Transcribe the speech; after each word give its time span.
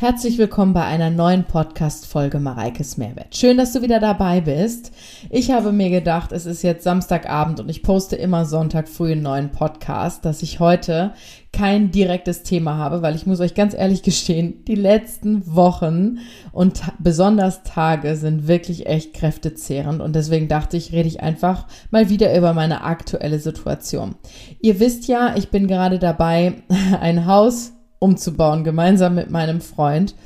Herzlich 0.00 0.38
willkommen 0.38 0.72
bei 0.72 0.84
einer 0.84 1.10
neuen 1.10 1.44
Podcast-Folge 1.44 2.40
Mareikes 2.40 2.96
Mehrwert. 2.96 3.36
Schön, 3.36 3.58
dass 3.58 3.74
du 3.74 3.82
wieder 3.82 4.00
dabei 4.00 4.40
bist. 4.40 4.92
Ich 5.28 5.50
habe 5.50 5.72
mir 5.72 5.90
gedacht, 5.90 6.32
es 6.32 6.46
ist 6.46 6.62
jetzt 6.62 6.84
Samstagabend 6.84 7.60
und 7.60 7.68
ich 7.68 7.82
poste 7.82 8.16
immer 8.16 8.46
Sonntag 8.46 8.88
früh 8.88 9.12
einen 9.12 9.20
neuen 9.20 9.50
Podcast, 9.50 10.24
dass 10.24 10.42
ich 10.42 10.58
heute 10.58 11.12
kein 11.52 11.90
direktes 11.90 12.44
Thema 12.44 12.78
habe, 12.78 13.02
weil 13.02 13.14
ich 13.14 13.26
muss 13.26 13.40
euch 13.40 13.54
ganz 13.54 13.74
ehrlich 13.74 14.02
gestehen, 14.02 14.64
die 14.64 14.74
letzten 14.74 15.54
Wochen 15.54 16.20
und 16.50 16.80
besonders 16.98 17.62
Tage 17.62 18.16
sind 18.16 18.48
wirklich 18.48 18.86
echt 18.86 19.12
kräftezehrend 19.12 20.00
und 20.00 20.16
deswegen 20.16 20.48
dachte 20.48 20.78
ich, 20.78 20.92
rede 20.92 21.08
ich 21.08 21.20
einfach 21.20 21.66
mal 21.90 22.08
wieder 22.08 22.34
über 22.34 22.54
meine 22.54 22.84
aktuelle 22.84 23.38
Situation. 23.38 24.14
Ihr 24.62 24.80
wisst 24.80 25.08
ja, 25.08 25.34
ich 25.36 25.50
bin 25.50 25.66
gerade 25.66 25.98
dabei, 25.98 26.54
ein 27.02 27.26
Haus 27.26 27.74
umzubauen, 28.00 28.64
gemeinsam 28.64 29.14
mit 29.14 29.30
meinem 29.30 29.60
Freund. 29.60 30.16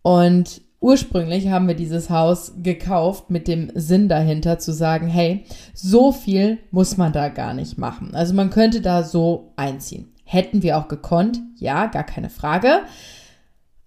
Und 0.00 0.62
ursprünglich 0.80 1.48
haben 1.48 1.68
wir 1.68 1.74
dieses 1.74 2.08
Haus 2.08 2.54
gekauft 2.62 3.28
mit 3.28 3.46
dem 3.46 3.70
Sinn 3.74 4.08
dahinter 4.08 4.58
zu 4.58 4.72
sagen, 4.72 5.08
hey, 5.08 5.44
so 5.74 6.12
viel 6.12 6.58
muss 6.70 6.96
man 6.96 7.12
da 7.12 7.28
gar 7.28 7.52
nicht 7.52 7.76
machen. 7.76 8.14
Also 8.14 8.32
man 8.32 8.48
könnte 8.48 8.80
da 8.80 9.02
so 9.02 9.52
einziehen. 9.56 10.14
Hätten 10.24 10.62
wir 10.62 10.78
auch 10.78 10.88
gekonnt, 10.88 11.40
ja, 11.56 11.86
gar 11.86 12.04
keine 12.04 12.30
Frage. 12.30 12.82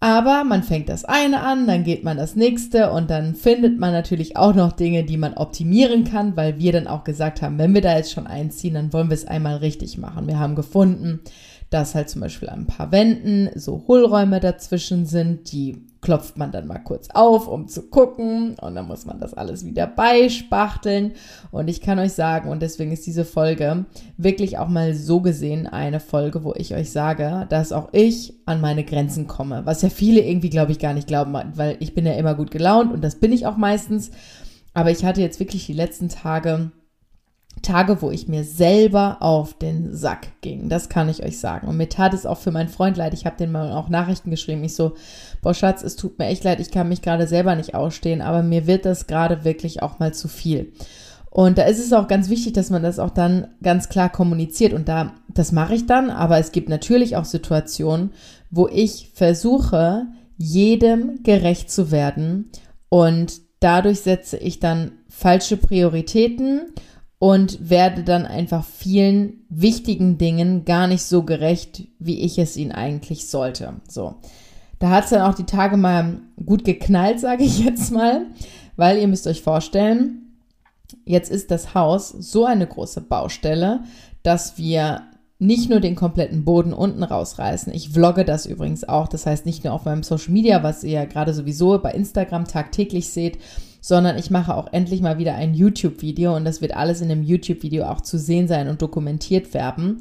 Aber 0.03 0.43
man 0.43 0.63
fängt 0.63 0.89
das 0.89 1.05
eine 1.05 1.41
an, 1.41 1.67
dann 1.67 1.83
geht 1.83 2.03
man 2.03 2.17
das 2.17 2.35
nächste 2.35 2.91
und 2.91 3.11
dann 3.11 3.35
findet 3.35 3.79
man 3.79 3.93
natürlich 3.93 4.35
auch 4.35 4.55
noch 4.55 4.71
Dinge, 4.71 5.03
die 5.03 5.17
man 5.17 5.35
optimieren 5.35 6.05
kann, 6.05 6.35
weil 6.35 6.57
wir 6.57 6.71
dann 6.71 6.87
auch 6.87 7.03
gesagt 7.03 7.43
haben, 7.43 7.59
wenn 7.59 7.75
wir 7.75 7.81
da 7.81 7.95
jetzt 7.95 8.11
schon 8.11 8.25
einziehen, 8.25 8.73
dann 8.73 8.91
wollen 8.93 9.09
wir 9.09 9.13
es 9.13 9.27
einmal 9.27 9.57
richtig 9.57 9.99
machen. 9.99 10.25
Wir 10.27 10.39
haben 10.39 10.55
gefunden, 10.55 11.19
dass 11.71 11.95
halt 11.95 12.09
zum 12.09 12.21
Beispiel 12.21 12.49
an 12.49 12.61
ein 12.61 12.67
paar 12.67 12.91
Wänden 12.91 13.49
so 13.55 13.85
Hohlräume 13.87 14.41
dazwischen 14.41 15.05
sind, 15.05 15.51
die 15.53 15.87
klopft 16.01 16.37
man 16.37 16.51
dann 16.51 16.67
mal 16.67 16.79
kurz 16.79 17.09
auf, 17.11 17.47
um 17.47 17.67
zu 17.67 17.83
gucken 17.83 18.55
und 18.59 18.75
dann 18.75 18.87
muss 18.87 19.05
man 19.05 19.19
das 19.19 19.33
alles 19.33 19.65
wieder 19.65 19.87
beispachteln. 19.87 21.13
Und 21.51 21.69
ich 21.69 21.79
kann 21.79 21.99
euch 21.99 22.11
sagen 22.11 22.49
und 22.49 22.61
deswegen 22.61 22.91
ist 22.91 23.07
diese 23.07 23.23
Folge 23.23 23.85
wirklich 24.17 24.57
auch 24.57 24.67
mal 24.67 24.93
so 24.93 25.21
gesehen 25.21 25.65
eine 25.65 26.01
Folge, 26.01 26.43
wo 26.43 26.53
ich 26.55 26.75
euch 26.75 26.91
sage, 26.91 27.45
dass 27.49 27.71
auch 27.71 27.89
ich 27.93 28.33
an 28.45 28.59
meine 28.59 28.83
Grenzen 28.83 29.27
komme, 29.27 29.61
was 29.65 29.81
ja 29.81 29.89
viele 29.89 30.21
irgendwie 30.21 30.49
glaube 30.49 30.73
ich 30.73 30.79
gar 30.79 30.93
nicht 30.93 31.07
glauben, 31.07 31.37
weil 31.55 31.77
ich 31.79 31.95
bin 31.95 32.05
ja 32.05 32.13
immer 32.13 32.35
gut 32.35 32.51
gelaunt 32.51 32.91
und 32.91 33.01
das 33.01 33.15
bin 33.15 33.31
ich 33.31 33.45
auch 33.45 33.55
meistens, 33.55 34.11
aber 34.73 34.91
ich 34.91 35.05
hatte 35.05 35.21
jetzt 35.21 35.39
wirklich 35.39 35.67
die 35.67 35.73
letzten 35.73 36.09
Tage 36.09 36.71
Tage, 37.61 38.01
wo 38.01 38.09
ich 38.09 38.27
mir 38.27 38.43
selber 38.43 39.17
auf 39.19 39.53
den 39.53 39.93
Sack 39.93 40.41
ging. 40.41 40.69
Das 40.69 40.89
kann 40.89 41.09
ich 41.09 41.23
euch 41.23 41.39
sagen. 41.39 41.67
Und 41.67 41.77
mir 41.77 41.89
tat 41.89 42.13
es 42.13 42.25
auch 42.25 42.39
für 42.39 42.51
meinen 42.51 42.69
Freund 42.69 42.97
leid. 42.97 43.13
Ich 43.13 43.25
habe 43.25 43.37
den 43.37 43.51
mal 43.51 43.71
auch 43.73 43.89
Nachrichten 43.89 44.31
geschrieben. 44.31 44.63
Ich 44.63 44.75
so, 44.75 44.93
boah 45.41 45.53
Schatz, 45.53 45.83
es 45.83 45.95
tut 45.95 46.17
mir 46.17 46.25
echt 46.25 46.43
leid. 46.43 46.59
Ich 46.59 46.71
kann 46.71 46.89
mich 46.89 47.01
gerade 47.01 47.27
selber 47.27 47.55
nicht 47.55 47.75
ausstehen, 47.75 48.21
aber 48.21 48.41
mir 48.41 48.67
wird 48.67 48.85
das 48.85 49.05
gerade 49.05 49.43
wirklich 49.43 49.83
auch 49.83 49.99
mal 49.99 50.13
zu 50.13 50.27
viel. 50.27 50.73
Und 51.29 51.57
da 51.57 51.63
ist 51.63 51.79
es 51.79 51.93
auch 51.93 52.07
ganz 52.07 52.29
wichtig, 52.29 52.53
dass 52.53 52.71
man 52.71 52.83
das 52.83 52.99
auch 52.99 53.11
dann 53.11 53.47
ganz 53.61 53.89
klar 53.89 54.09
kommuniziert. 54.09 54.73
Und 54.73 54.89
da, 54.89 55.13
das 55.29 55.51
mache 55.51 55.75
ich 55.75 55.85
dann. 55.85 56.09
Aber 56.09 56.39
es 56.39 56.51
gibt 56.51 56.67
natürlich 56.67 57.15
auch 57.15 57.25
Situationen, 57.25 58.11
wo 58.49 58.67
ich 58.67 59.11
versuche, 59.13 60.07
jedem 60.37 61.23
gerecht 61.23 61.71
zu 61.71 61.91
werden. 61.91 62.49
Und 62.89 63.41
dadurch 63.61 64.01
setze 64.01 64.37
ich 64.37 64.59
dann 64.59 64.93
falsche 65.07 65.55
Prioritäten 65.55 66.63
und 67.21 67.69
werde 67.69 68.03
dann 68.03 68.25
einfach 68.25 68.65
vielen 68.65 69.45
wichtigen 69.47 70.17
Dingen 70.17 70.65
gar 70.65 70.87
nicht 70.87 71.03
so 71.03 71.21
gerecht, 71.21 71.83
wie 71.99 72.21
ich 72.21 72.39
es 72.39 72.57
ihnen 72.57 72.71
eigentlich 72.71 73.27
sollte. 73.27 73.75
So. 73.87 74.15
Da 74.79 74.89
hat 74.89 75.03
es 75.03 75.11
dann 75.11 75.21
auch 75.21 75.35
die 75.35 75.43
Tage 75.43 75.77
mal 75.77 76.17
gut 76.43 76.65
geknallt, 76.65 77.19
sage 77.19 77.43
ich 77.43 77.59
jetzt 77.59 77.91
mal, 77.91 78.25
weil 78.75 78.97
ihr 78.97 79.07
müsst 79.07 79.27
euch 79.27 79.43
vorstellen, 79.43 80.33
jetzt 81.05 81.29
ist 81.29 81.51
das 81.51 81.75
Haus 81.75 82.09
so 82.09 82.45
eine 82.45 82.65
große 82.65 83.01
Baustelle, 83.01 83.81
dass 84.23 84.57
wir 84.57 85.03
nicht 85.37 85.69
nur 85.69 85.79
den 85.79 85.93
kompletten 85.93 86.43
Boden 86.43 86.73
unten 86.73 87.03
rausreißen. 87.03 87.71
Ich 87.71 87.89
vlogge 87.89 88.25
das 88.25 88.47
übrigens 88.47 88.83
auch. 88.89 89.07
Das 89.07 89.27
heißt 89.27 89.45
nicht 89.45 89.63
nur 89.63 89.73
auf 89.73 89.85
meinem 89.85 90.01
Social 90.01 90.33
Media, 90.33 90.63
was 90.63 90.83
ihr 90.83 90.93
ja 90.93 91.05
gerade 91.05 91.35
sowieso 91.35 91.77
bei 91.77 91.91
Instagram 91.91 92.45
tagtäglich 92.45 93.09
seht, 93.09 93.37
sondern 93.81 94.17
ich 94.17 94.29
mache 94.29 94.55
auch 94.55 94.71
endlich 94.71 95.01
mal 95.01 95.17
wieder 95.17 95.35
ein 95.35 95.53
YouTube-Video 95.53 96.35
und 96.35 96.45
das 96.45 96.61
wird 96.61 96.75
alles 96.75 97.01
in 97.01 97.09
dem 97.09 97.23
YouTube-Video 97.23 97.85
auch 97.85 98.01
zu 98.01 98.17
sehen 98.17 98.47
sein 98.47 98.69
und 98.69 98.81
dokumentiert 98.81 99.53
werden. 99.53 99.99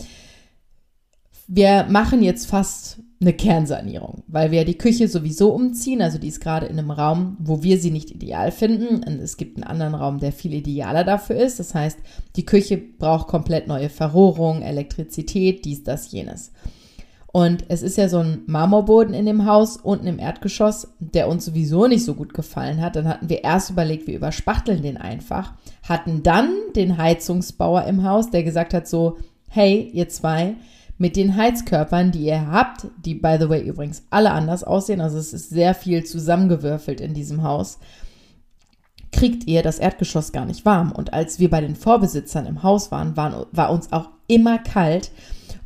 Wir 1.48 1.86
machen 1.88 2.22
jetzt 2.22 2.46
fast 2.46 3.00
eine 3.20 3.32
Kernsanierung, 3.32 4.22
weil 4.28 4.50
wir 4.50 4.64
die 4.64 4.78
Küche 4.78 5.08
sowieso 5.08 5.52
umziehen. 5.52 6.00
Also 6.00 6.18
die 6.18 6.28
ist 6.28 6.40
gerade 6.40 6.66
in 6.66 6.78
einem 6.78 6.90
Raum, 6.90 7.36
wo 7.38 7.62
wir 7.62 7.78
sie 7.78 7.90
nicht 7.90 8.10
ideal 8.10 8.50
finden. 8.50 9.02
Und 9.02 9.20
es 9.20 9.36
gibt 9.36 9.56
einen 9.56 9.64
anderen 9.64 9.94
Raum, 9.94 10.20
der 10.20 10.32
viel 10.32 10.54
idealer 10.54 11.04
dafür 11.04 11.36
ist. 11.36 11.58
Das 11.58 11.74
heißt, 11.74 11.98
die 12.36 12.46
Küche 12.46 12.78
braucht 12.78 13.28
komplett 13.28 13.66
neue 13.66 13.90
Verrohrung, 13.90 14.62
Elektrizität, 14.62 15.64
dies, 15.66 15.82
das, 15.82 16.12
jenes. 16.12 16.52
Und 17.32 17.64
es 17.68 17.82
ist 17.82 17.96
ja 17.96 18.08
so 18.08 18.18
ein 18.18 18.42
Marmorboden 18.46 19.14
in 19.14 19.24
dem 19.24 19.46
Haus 19.46 19.76
unten 19.76 20.08
im 20.08 20.18
Erdgeschoss, 20.18 20.88
der 20.98 21.28
uns 21.28 21.44
sowieso 21.44 21.86
nicht 21.86 22.04
so 22.04 22.14
gut 22.14 22.34
gefallen 22.34 22.80
hat. 22.80 22.96
Dann 22.96 23.06
hatten 23.06 23.28
wir 23.28 23.44
erst 23.44 23.70
überlegt, 23.70 24.08
wir 24.08 24.16
überspachteln 24.16 24.82
den 24.82 24.96
einfach. 24.96 25.52
Hatten 25.88 26.24
dann 26.24 26.52
den 26.74 26.98
Heizungsbauer 26.98 27.84
im 27.84 28.02
Haus, 28.02 28.30
der 28.30 28.42
gesagt 28.42 28.74
hat 28.74 28.88
so, 28.88 29.18
hey, 29.48 29.90
ihr 29.92 30.08
zwei, 30.08 30.56
mit 30.98 31.16
den 31.16 31.36
Heizkörpern, 31.36 32.10
die 32.10 32.24
ihr 32.24 32.50
habt, 32.50 32.88
die 33.04 33.14
by 33.14 33.36
the 33.40 33.48
way 33.48 33.62
übrigens 33.62 34.02
alle 34.10 34.32
anders 34.32 34.64
aussehen, 34.64 35.00
also 35.00 35.16
es 35.16 35.32
ist 35.32 35.50
sehr 35.50 35.74
viel 35.74 36.04
zusammengewürfelt 36.04 37.00
in 37.00 37.14
diesem 37.14 37.42
Haus, 37.42 37.78
kriegt 39.12 39.46
ihr 39.46 39.62
das 39.62 39.78
Erdgeschoss 39.78 40.32
gar 40.32 40.44
nicht 40.44 40.66
warm. 40.66 40.92
Und 40.92 41.12
als 41.12 41.38
wir 41.38 41.48
bei 41.48 41.60
den 41.60 41.76
Vorbesitzern 41.76 42.46
im 42.46 42.62
Haus 42.62 42.90
waren, 42.90 43.16
waren 43.16 43.46
war 43.52 43.70
uns 43.70 43.92
auch 43.92 44.10
immer 44.26 44.58
kalt. 44.58 45.10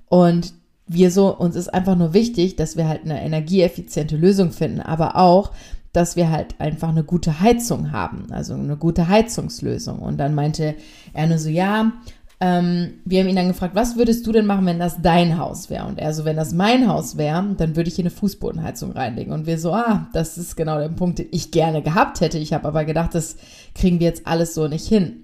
Und 0.09 0.55
wir 0.87 1.11
so, 1.11 1.34
uns 1.34 1.56
ist 1.56 1.72
einfach 1.72 1.97
nur 1.97 2.12
wichtig, 2.12 2.56
dass 2.56 2.77
wir 2.77 2.89
halt 2.89 3.05
eine 3.05 3.22
energieeffiziente 3.22 4.17
Lösung 4.17 4.53
finden, 4.53 4.81
aber 4.81 5.17
auch, 5.17 5.53
dass 5.93 6.17
wir 6.17 6.31
halt 6.31 6.61
einfach 6.61 6.89
eine 6.89 7.05
gute 7.05 7.41
Heizung 7.41 7.93
haben, 7.93 8.27
also 8.31 8.55
eine 8.55 8.77
gute 8.77 9.09
Heizungslösung. 9.09 10.00
Und 10.00 10.19
dann 10.19 10.34
meinte 10.34 10.75
er 11.12 11.27
nur 11.27 11.39
so, 11.39 11.49
ja, 11.49 11.93
ähm, 12.41 12.95
wir 13.05 13.21
haben 13.21 13.28
ihn 13.28 13.37
dann 13.37 13.49
gefragt, 13.49 13.77
was 13.77 13.97
würdest 13.97 14.27
du 14.27 14.33
denn 14.33 14.45
machen, 14.45 14.67
wenn 14.67 14.81
das 14.81 15.00
dein 15.00 15.39
Haus 15.39 15.71
wäre? 15.71 15.87
Und 15.87 15.99
er 15.99 16.12
so, 16.12 16.25
wenn 16.25 16.37
das 16.37 16.53
mein 16.53 16.89
Haus 16.89 17.16
wäre, 17.16 17.55
dann 17.56 17.77
würde 17.77 17.89
ich 17.89 17.95
hier 17.95 18.03
eine 18.03 18.11
Fußbodenheizung 18.11 18.91
reinlegen. 18.91 19.33
Und 19.33 19.47
wir 19.47 19.59
so, 19.59 19.72
ah, 19.72 20.09
das 20.12 20.37
ist 20.37 20.56
genau 20.56 20.78
der 20.78 20.89
Punkt, 20.89 21.21
den 21.21 21.28
ich 21.31 21.53
gerne 21.53 21.81
gehabt 21.81 22.21
hätte. 22.21 22.39
Ich 22.39 22.53
habe 22.53 22.66
aber 22.66 22.84
gedacht, 22.84 23.15
das 23.15 23.37
kriegen 23.75 24.01
wir 24.01 24.09
jetzt 24.09 24.27
alles 24.27 24.53
so 24.53 24.66
nicht 24.66 24.87
hin. 24.87 25.22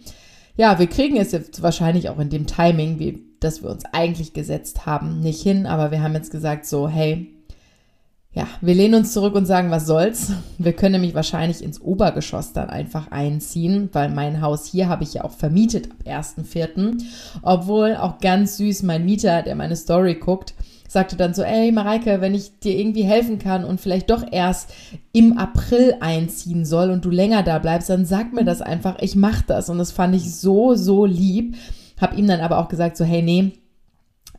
Ja, 0.56 0.78
wir 0.78 0.86
kriegen 0.86 1.16
es 1.16 1.32
jetzt 1.32 1.62
wahrscheinlich 1.62 2.08
auch 2.10 2.18
in 2.20 2.30
dem 2.30 2.46
Timing, 2.46 3.00
wie 3.00 3.29
das 3.40 3.62
wir 3.62 3.70
uns 3.70 3.84
eigentlich 3.92 4.32
gesetzt 4.32 4.86
haben, 4.86 5.20
nicht 5.20 5.42
hin. 5.42 5.66
Aber 5.66 5.90
wir 5.90 6.02
haben 6.02 6.14
jetzt 6.14 6.30
gesagt, 6.30 6.66
so, 6.66 6.88
hey, 6.88 7.34
ja, 8.32 8.46
wir 8.60 8.74
lehnen 8.74 8.94
uns 8.94 9.12
zurück 9.12 9.34
und 9.34 9.46
sagen, 9.46 9.72
was 9.72 9.86
soll's. 9.86 10.32
Wir 10.56 10.72
können 10.72 10.92
nämlich 10.92 11.14
wahrscheinlich 11.14 11.64
ins 11.64 11.80
Obergeschoss 11.80 12.52
dann 12.52 12.70
einfach 12.70 13.10
einziehen, 13.10 13.88
weil 13.92 14.08
mein 14.08 14.40
Haus 14.40 14.66
hier 14.66 14.88
habe 14.88 15.02
ich 15.02 15.14
ja 15.14 15.24
auch 15.24 15.32
vermietet 15.32 15.88
ab 15.90 16.06
1.4. 16.06 17.02
Obwohl 17.42 17.96
auch 17.96 18.18
ganz 18.18 18.56
süß 18.58 18.84
mein 18.84 19.04
Mieter, 19.04 19.42
der 19.42 19.56
meine 19.56 19.74
Story 19.74 20.14
guckt, 20.14 20.54
sagte 20.86 21.16
dann 21.16 21.34
so, 21.34 21.42
ey 21.42 21.72
Mareike, 21.72 22.20
wenn 22.20 22.34
ich 22.34 22.60
dir 22.60 22.78
irgendwie 22.78 23.02
helfen 23.02 23.40
kann 23.40 23.64
und 23.64 23.80
vielleicht 23.80 24.10
doch 24.10 24.24
erst 24.30 24.70
im 25.12 25.36
April 25.36 25.96
einziehen 26.00 26.64
soll 26.64 26.90
und 26.90 27.04
du 27.04 27.10
länger 27.10 27.42
da 27.42 27.58
bleibst, 27.58 27.90
dann 27.90 28.04
sag 28.04 28.32
mir 28.32 28.44
das 28.44 28.62
einfach, 28.62 28.98
ich 29.00 29.16
mach 29.16 29.42
das. 29.42 29.68
Und 29.70 29.78
das 29.78 29.90
fand 29.90 30.14
ich 30.14 30.34
so, 30.34 30.76
so 30.76 31.04
lieb. 31.04 31.56
Hab 32.00 32.16
ihm 32.16 32.26
dann 32.26 32.40
aber 32.40 32.58
auch 32.58 32.68
gesagt, 32.68 32.96
so, 32.96 33.04
hey, 33.04 33.22
nee, 33.22 33.52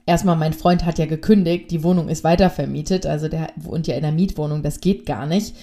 erstmal 0.06 0.36
mein 0.36 0.54
Freund 0.54 0.86
hat 0.86 1.00
ja 1.00 1.06
gekündigt, 1.06 1.72
die 1.72 1.84
Wohnung 1.84 2.10
ist 2.10 2.24
weitervermietet, 2.24 3.06
also 3.06 3.28
der 3.28 3.48
wohnt 3.56 3.88
ja 3.88 3.96
in 3.96 4.02
der 4.02 4.12
Mietwohnung, 4.12 4.64
das 4.64 4.82
geht 4.82 5.06
gar 5.06 5.26
nicht. 5.26 5.56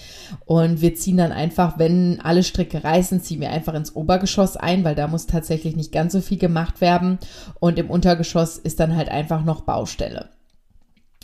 Und 0.45 0.81
wir 0.81 0.95
ziehen 0.95 1.17
dann 1.17 1.33
einfach, 1.33 1.79
wenn 1.79 2.21
alle 2.21 2.43
Stricke 2.43 2.83
reißen, 2.83 3.21
ziehen 3.21 3.41
wir 3.41 3.51
einfach 3.51 3.75
ins 3.75 3.95
Obergeschoss 3.95 4.57
ein, 4.57 4.85
weil 4.85 4.95
da 4.95 5.09
muss 5.09 5.27
tatsächlich 5.27 5.77
nicht 5.77 5.93
ganz 5.93 6.13
so 6.13 6.21
viel 6.21 6.39
gemacht 6.39 6.81
werden. 6.81 7.19
Und 7.61 7.79
im 7.79 7.91
Untergeschoss 7.91 8.59
ist 8.59 8.81
dann 8.81 8.97
halt 8.97 9.09
einfach 9.09 9.45
noch 9.45 9.63
Baustelle. 9.63 10.31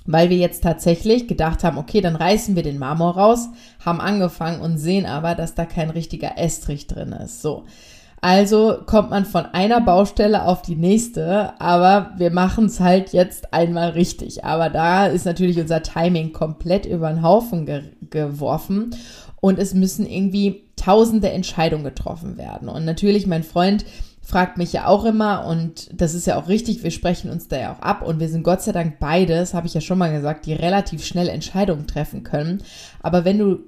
Weil 0.06 0.28
wir 0.28 0.36
jetzt 0.36 0.62
tatsächlich 0.62 1.28
gedacht 1.28 1.64
haben, 1.64 1.78
okay, 1.78 2.02
dann 2.02 2.16
reißen 2.16 2.56
wir 2.56 2.62
den 2.62 2.78
Marmor 2.78 3.16
raus, 3.16 3.48
haben 3.82 4.02
angefangen 4.02 4.60
und 4.60 4.76
sehen 4.76 5.06
aber, 5.06 5.34
dass 5.34 5.54
da 5.54 5.64
kein 5.64 5.88
richtiger 5.88 6.36
Estrich 6.36 6.88
drin 6.88 7.12
ist. 7.12 7.40
So. 7.40 7.64
Also 8.24 8.78
kommt 8.86 9.10
man 9.10 9.26
von 9.26 9.44
einer 9.44 9.82
Baustelle 9.82 10.46
auf 10.46 10.62
die 10.62 10.76
nächste, 10.76 11.60
aber 11.60 12.12
wir 12.16 12.30
machen 12.30 12.64
es 12.64 12.80
halt 12.80 13.12
jetzt 13.12 13.52
einmal 13.52 13.90
richtig. 13.90 14.46
Aber 14.46 14.70
da 14.70 15.08
ist 15.08 15.26
natürlich 15.26 15.60
unser 15.60 15.82
Timing 15.82 16.32
komplett 16.32 16.86
über 16.86 17.10
den 17.10 17.20
Haufen 17.20 17.66
ge 17.66 17.82
geworfen 18.08 18.96
und 19.42 19.58
es 19.58 19.74
müssen 19.74 20.06
irgendwie 20.06 20.62
tausende 20.74 21.32
Entscheidungen 21.32 21.84
getroffen 21.84 22.38
werden. 22.38 22.70
Und 22.70 22.86
natürlich, 22.86 23.26
mein 23.26 23.42
Freund 23.42 23.84
fragt 24.24 24.56
mich 24.56 24.72
ja 24.72 24.86
auch 24.86 25.04
immer 25.04 25.46
und 25.46 25.90
das 25.92 26.14
ist 26.14 26.26
ja 26.26 26.36
auch 26.36 26.48
richtig, 26.48 26.82
wir 26.82 26.90
sprechen 26.90 27.30
uns 27.30 27.46
da 27.46 27.58
ja 27.58 27.72
auch 27.74 27.80
ab 27.80 28.00
und 28.02 28.20
wir 28.20 28.28
sind 28.28 28.42
Gott 28.42 28.62
sei 28.62 28.72
Dank 28.72 28.98
beides, 28.98 29.52
habe 29.52 29.66
ich 29.66 29.74
ja 29.74 29.82
schon 29.82 29.98
mal 29.98 30.10
gesagt, 30.10 30.46
die 30.46 30.54
relativ 30.54 31.04
schnell 31.04 31.28
Entscheidungen 31.28 31.86
treffen 31.86 32.22
können. 32.22 32.62
Aber 33.02 33.26
wenn 33.26 33.38
du 33.38 33.58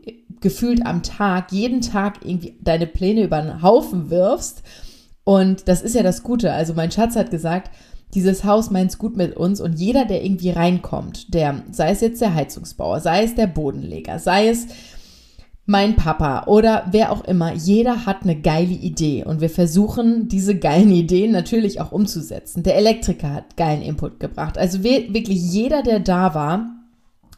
gefühlt 0.41 0.85
am 0.87 1.03
Tag, 1.03 1.53
jeden 1.53 1.83
Tag 1.83 2.21
irgendwie 2.25 2.57
deine 2.63 2.87
Pläne 2.87 3.23
über 3.23 3.41
den 3.41 3.61
Haufen 3.61 4.09
wirfst 4.09 4.63
und 5.25 5.69
das 5.69 5.83
ist 5.83 5.95
ja 5.95 6.03
das 6.03 6.23
Gute, 6.23 6.53
also 6.53 6.73
mein 6.73 6.91
Schatz 6.91 7.17
hat 7.17 7.31
gesagt, 7.31 7.71
dieses 8.15 8.45
Haus 8.45 8.71
meint's 8.71 8.97
gut 8.97 9.17
mit 9.17 9.37
uns 9.37 9.61
und 9.61 9.75
jeder, 9.75 10.07
der 10.07 10.25
irgendwie 10.25 10.51
reinkommt, 10.51 11.35
der, 11.35 11.63
sei 11.71 11.91
es 11.91 12.01
jetzt 12.01 12.23
der 12.23 12.35
Heizungsbauer, 12.35 13.01
sei 13.01 13.25
es 13.25 13.35
der 13.35 13.47
Bodenleger, 13.47 14.19
sei 14.19 14.49
es 14.49 14.69
mein 15.67 15.97
Papa 15.97 16.45
oder 16.47 16.87
wer 16.93 17.11
auch 17.11 17.25
immer, 17.25 17.53
jeder 17.53 18.07
hat 18.07 18.23
eine 18.23 18.41
geile 18.41 18.73
Idee 18.73 19.25
und 19.25 19.41
wir 19.41 19.51
versuchen 19.51 20.29
diese 20.29 20.57
geilen 20.57 20.93
Ideen 20.93 21.33
natürlich 21.33 21.81
auch 21.81 21.91
umzusetzen. 21.91 22.63
Der 22.63 22.77
Elektriker 22.77 23.33
hat 23.33 23.57
geilen 23.57 23.83
Input 23.83 24.21
gebracht. 24.21 24.57
Also 24.57 24.85
wirklich 24.85 25.43
jeder, 25.43 25.83
der 25.83 25.99
da 25.99 26.35
war, 26.35 26.71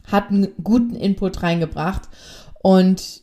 hat 0.04 0.30
einen 0.30 0.48
guten 0.62 0.94
Input 0.94 1.42
reingebracht 1.42 2.02
und 2.62 3.22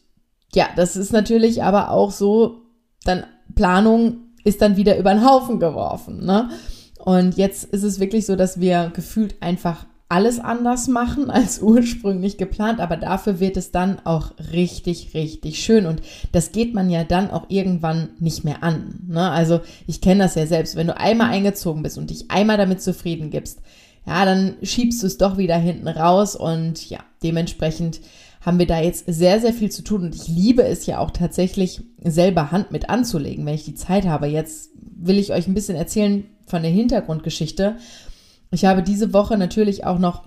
ja, 0.54 0.68
das 0.76 0.96
ist 0.96 1.14
natürlich 1.14 1.62
aber 1.62 1.92
auch 1.92 2.12
so, 2.12 2.62
dann 3.04 3.26
Planung 3.54 4.18
ist 4.44 4.62
dann 4.62 4.76
wieder 4.76 4.98
über 4.98 5.14
den 5.14 5.26
Haufen 5.26 5.60
geworfen, 5.60 6.26
ne? 6.26 6.50
Und 6.98 7.38
jetzt 7.38 7.66
ist 7.66 7.84
es 7.84 8.00
wirklich 8.00 8.26
so, 8.26 8.36
dass 8.36 8.60
wir 8.60 8.92
gefühlt 8.96 9.36
einfach 9.42 9.86
alles 10.08 10.40
anders 10.40 10.88
machen 10.88 11.30
als 11.30 11.60
ursprünglich 11.62 12.38
geplant, 12.38 12.80
aber 12.80 12.98
dafür 12.98 13.40
wird 13.40 13.58
es 13.58 13.72
dann 13.72 14.00
auch 14.06 14.32
richtig, 14.52 15.14
richtig 15.14 15.60
schön. 15.60 15.86
Und 15.86 16.02
das 16.32 16.52
geht 16.52 16.74
man 16.74 16.90
ja 16.90 17.04
dann 17.04 17.32
auch 17.32 17.46
irgendwann 17.50 18.10
nicht 18.20 18.44
mehr 18.44 18.64
an. 18.64 19.00
Ne? 19.08 19.30
Also 19.30 19.62
ich 19.88 20.02
kenne 20.02 20.24
das 20.24 20.36
ja 20.36 20.46
selbst. 20.46 20.76
Wenn 20.76 20.88
du 20.88 20.98
einmal 20.98 21.32
eingezogen 21.32 21.84
bist 21.84 21.98
und 21.98 22.10
dich 22.10 22.30
einmal 22.30 22.58
damit 22.58 22.82
zufrieden 22.82 23.30
gibst, 23.32 23.62
ja, 24.06 24.24
dann 24.24 24.56
schiebst 24.62 25.02
du 25.02 25.08
es 25.08 25.18
doch 25.18 25.38
wieder 25.38 25.58
hinten 25.58 25.88
raus 25.88 26.36
und 26.36 26.90
ja, 26.90 27.00
dementsprechend 27.24 28.02
haben 28.42 28.60
wir 28.60 28.68
da 28.68 28.80
jetzt 28.80 29.06
sehr, 29.08 29.42
sehr 29.42 29.54
viel 29.54 29.72
zu 29.72 29.84
tun 29.84 30.04
und 30.04 30.16
ich 30.16 30.28
liebe 30.28 30.64
es 30.64 30.86
ja 30.86 31.00
auch 31.00 31.10
tatsächlich 31.10 31.82
selber 32.04 32.52
Hand 32.52 32.72
mit 32.72 32.90
anzulegen, 32.92 33.44
wenn 33.46 33.56
ich 33.56 33.66
die 33.66 33.74
Zeit 33.74 34.06
habe. 34.06 34.28
Jetzt 34.28 34.70
will 34.96 35.18
ich 35.18 35.34
euch 35.34 35.48
ein 35.48 35.56
bisschen 35.56 35.76
erzählen 35.76 36.26
von 36.46 36.62
der 36.62 36.72
Hintergrundgeschichte 36.72 37.78
ich 38.56 38.66
habe 38.66 38.82
diese 38.82 39.14
Woche 39.14 39.38
natürlich 39.38 39.86
auch 39.86 40.00
noch 40.00 40.24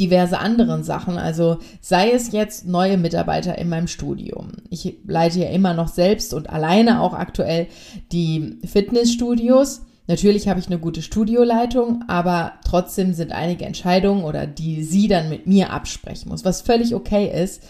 diverse 0.00 0.38
anderen 0.38 0.84
Sachen. 0.84 1.18
Also 1.18 1.58
sei 1.80 2.10
es 2.10 2.32
jetzt 2.32 2.66
neue 2.66 2.98
Mitarbeiter 2.98 3.58
in 3.58 3.68
meinem 3.68 3.86
Studium. 3.86 4.52
Ich 4.70 4.96
leite 5.06 5.40
ja 5.40 5.50
immer 5.50 5.74
noch 5.74 5.88
selbst 5.88 6.34
und 6.34 6.50
alleine 6.50 7.00
auch 7.00 7.14
aktuell 7.14 7.68
die 8.10 8.58
Fitnessstudios. 8.64 9.82
Natürlich 10.08 10.48
habe 10.48 10.58
ich 10.58 10.66
eine 10.66 10.80
gute 10.80 11.00
Studioleitung, 11.00 12.04
aber 12.08 12.54
trotzdem 12.64 13.14
sind 13.14 13.32
einige 13.32 13.64
Entscheidungen 13.64 14.24
oder 14.24 14.46
die 14.46 14.82
sie 14.82 15.06
dann 15.06 15.28
mit 15.28 15.46
mir 15.46 15.70
absprechen 15.70 16.28
muss, 16.28 16.44
was 16.44 16.62
völlig 16.62 16.94
okay 16.94 17.30
ist. 17.42 17.62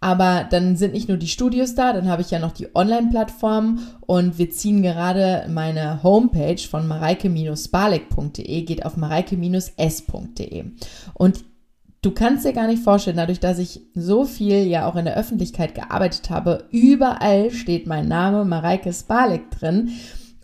Aber 0.00 0.46
dann 0.48 0.76
sind 0.76 0.94
nicht 0.94 1.08
nur 1.08 1.16
die 1.16 1.26
Studios 1.26 1.74
da, 1.74 1.92
dann 1.92 2.08
habe 2.08 2.22
ich 2.22 2.30
ja 2.30 2.38
noch 2.38 2.52
die 2.52 2.74
Online-Plattform 2.74 3.80
und 4.06 4.38
wir 4.38 4.50
ziehen 4.50 4.82
gerade 4.82 5.46
meine 5.48 6.04
Homepage 6.04 6.58
von 6.58 6.86
mareike-sparlik.de, 6.86 8.62
geht 8.62 8.86
auf 8.86 8.96
mareike-s.de. 8.96 10.64
Und 11.14 11.44
du 12.02 12.12
kannst 12.12 12.44
dir 12.44 12.52
gar 12.52 12.68
nicht 12.68 12.84
vorstellen, 12.84 13.16
dadurch, 13.16 13.40
dass 13.40 13.58
ich 13.58 13.80
so 13.94 14.24
viel 14.24 14.66
ja 14.66 14.88
auch 14.88 14.94
in 14.94 15.04
der 15.04 15.16
Öffentlichkeit 15.16 15.74
gearbeitet 15.74 16.30
habe, 16.30 16.68
überall 16.70 17.50
steht 17.50 17.88
mein 17.88 18.06
Name 18.06 18.44
Mareike 18.44 18.92
Sparlik 18.92 19.50
drin. 19.50 19.90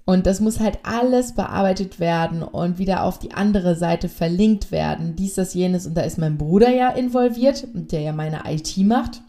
Und 0.07 0.27
das 0.27 0.41
muss 0.41 0.61
halt 0.61 0.81
alles 0.83 1.35
bearbeitet 1.35 1.99
werden 1.99 2.43
und 2.43 2.79
wieder 2.79 3.05
auf 3.05 3.19
die 3.19 3.33
andere 3.33 3.75
Seite 3.75 4.11
verlinkt 4.11 4.71
werden. 4.71 5.17
Dies, 5.17 5.35
das, 5.35 5.55
jenes. 5.55 5.87
Und 5.87 5.95
da 5.95 6.03
ist 6.03 6.19
mein 6.19 6.37
Bruder 6.37 6.69
ja 6.69 6.91
involviert, 6.91 7.67
der 7.73 8.01
ja 8.01 8.13
meine 8.13 8.43
IT 8.47 8.77
macht. 8.79 9.23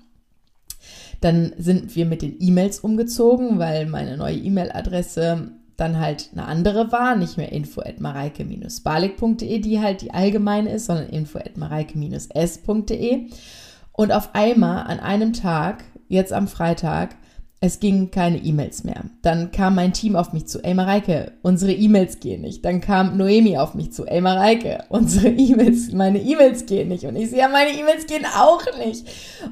Dann 1.25 1.54
sind 1.57 1.95
wir 1.95 2.06
mit 2.06 2.22
den 2.22 2.36
E-Mails 2.39 2.81
umgezogen, 2.81 3.57
weil 3.57 3.88
meine 3.88 4.16
neue 4.16 4.36
E-Mail-Adresse 4.36 5.54
dann 5.75 6.00
halt 6.00 6.30
eine 6.33 6.45
andere 6.45 6.92
war, 6.92 7.16
nicht 7.16 7.36
mehr 7.36 7.51
info 7.51 7.81
at 7.81 8.00
mareike-balik.de, 8.00 9.57
die 9.57 9.80
halt 9.80 10.01
die 10.01 10.13
allgemeine 10.13 10.72
ist, 10.72 10.86
sondern 10.86 11.10
info 11.10 11.39
at 11.39 11.57
mareike-s.de. 11.57 13.30
Und 13.92 14.12
auf 14.12 14.36
einmal 14.36 14.86
an 14.86 15.00
einem 15.00 15.33
Tag, 15.33 15.86
jetzt 16.10 16.31
am 16.31 16.48
Freitag, 16.48 17.16
es 17.62 17.80
gingen 17.80 18.12
keine 18.12 18.38
E-Mails 18.38 18.84
mehr. 18.84 19.06
Dann 19.22 19.52
kam 19.52 19.75
mein 19.75 19.94
Team 19.94 20.16
auf 20.16 20.34
mich 20.34 20.48
zu, 20.48 20.63
ey 20.63 20.74
Mareike, 20.74 21.34
unsere 21.42 21.74
E-Mails 21.74 22.19
gehen 22.19 22.42
nicht. 22.42 22.63
Dann 22.66 22.81
kam 22.81 23.18
Noemi 23.18 23.57
auf 23.57 23.74
mich 23.74 23.92
zu, 23.92 24.06
ey 24.06 24.22
Mareike, 24.22 24.84
unsere 24.90 25.30
E-Mails, 25.30 25.92
meine 25.92 26.22
E-Mails 26.22 26.66
gehen 26.66 26.90
nicht. 26.90 27.06
Und 27.06 27.16
ich 27.16 27.30
sehe, 27.30 27.40
ja, 27.40 27.48
meine 27.48 27.72
E-Mails 27.72 28.07
gehen 28.07 28.25
auch 28.25 28.62
nicht. 28.78 29.07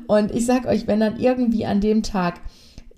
Und 0.07 0.31
ich 0.31 0.45
sag 0.45 0.65
euch, 0.65 0.85
wenn 0.87 0.99
dann 0.99 1.19
irgendwie 1.19 1.65
an 1.65 1.81
dem 1.81 2.03
Tag 2.03 2.41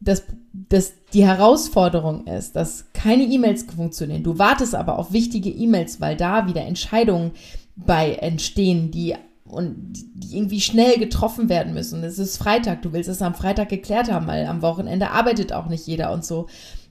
das, 0.01 0.23
das 0.53 0.93
die 1.13 1.25
Herausforderung 1.25 2.27
ist, 2.27 2.55
dass 2.55 2.91
keine 2.93 3.23
E-Mails 3.23 3.63
funktionieren, 3.63 4.23
du 4.23 4.37
wartest 4.37 4.75
aber 4.75 4.99
auf 4.99 5.13
wichtige 5.13 5.49
E-Mails, 5.49 6.01
weil 6.01 6.17
da 6.17 6.47
wieder 6.47 6.61
Entscheidungen 6.65 7.31
bei 7.75 8.13
entstehen, 8.13 8.91
die 8.91 9.15
und 9.47 9.93
die 10.15 10.37
irgendwie 10.37 10.61
schnell 10.61 10.97
getroffen 10.97 11.49
werden 11.49 11.73
müssen. 11.73 12.03
Es 12.03 12.19
ist 12.19 12.37
Freitag, 12.37 12.81
du 12.81 12.93
willst 12.93 13.09
es 13.09 13.21
am 13.21 13.35
Freitag 13.35 13.69
geklärt 13.69 14.11
haben, 14.11 14.27
weil 14.27 14.45
am 14.47 14.61
Wochenende 14.61 15.11
arbeitet 15.11 15.53
auch 15.53 15.67
nicht 15.67 15.87
jeder 15.87 16.11
und 16.11 16.25
so. 16.25 16.47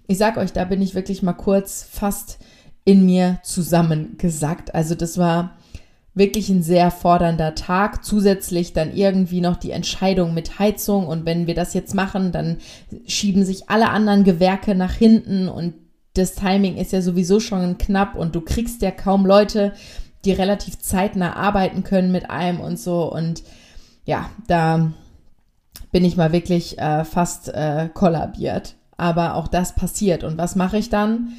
Ich 0.07 0.19
sag 0.19 0.37
euch, 0.37 0.53
da 0.53 0.65
bin 0.65 0.81
ich 0.81 0.95
wirklich 0.95 1.23
mal 1.23 1.33
kurz 1.33 1.87
fast 1.91 2.39
in 2.85 3.05
mir 3.05 3.39
zusammengesackt. 3.43 4.75
Also 4.75 4.95
das 4.95 5.19
war 5.19 5.57
wirklich 6.15 6.49
ein 6.49 6.63
sehr 6.63 6.91
fordernder 6.91 7.55
Tag. 7.57 8.05
Zusätzlich 8.05 8.73
dann 8.73 8.95
irgendwie 8.95 9.41
noch 9.41 9.57
die 9.57 9.73
Entscheidung 9.73 10.33
mit 10.33 10.59
Heizung 10.59 11.09
und 11.09 11.27
wenn 11.27 11.47
wir 11.47 11.55
das 11.55 11.75
jetzt 11.75 11.95
machen, 11.95 12.31
dann 12.31 12.59
schieben 13.07 13.45
sich 13.45 13.69
alle 13.69 13.91
anderen 13.91 14.23
Gewerke 14.23 14.75
nach 14.75 14.93
hinten 14.93 15.49
und 15.49 15.75
das 16.15 16.37
Timing 16.37 16.77
ist 16.77 16.93
ja 16.93 17.03
sowieso 17.03 17.41
schon 17.41 17.77
knapp 17.77 18.15
und 18.15 18.37
du 18.37 18.41
kriegst 18.41 18.83
ja 18.83 18.93
kaum 18.93 19.27
Leute, 19.27 19.73
die 20.25 20.33
relativ 20.33 20.79
zeitnah 20.79 21.37
arbeiten 21.37 21.85
können 21.85 22.13
mit 22.13 22.31
einem 22.31 22.61
und 22.61 22.79
so. 22.79 23.11
Und 23.11 23.43
ja, 24.05 24.31
da 24.47 24.93
bin 25.93 26.05
ich 26.05 26.17
mal 26.17 26.33
wirklich 26.33 26.79
äh, 26.79 27.05
fast 27.05 27.49
äh, 27.49 27.89
kollabiert. 27.93 28.75
Aber 28.97 29.35
auch 29.35 29.49
das 29.49 29.75
passiert. 29.75 30.25
Und 30.25 30.39
was 30.39 30.57
mache 30.57 30.79
ich 30.79 30.89
dann? 30.89 31.33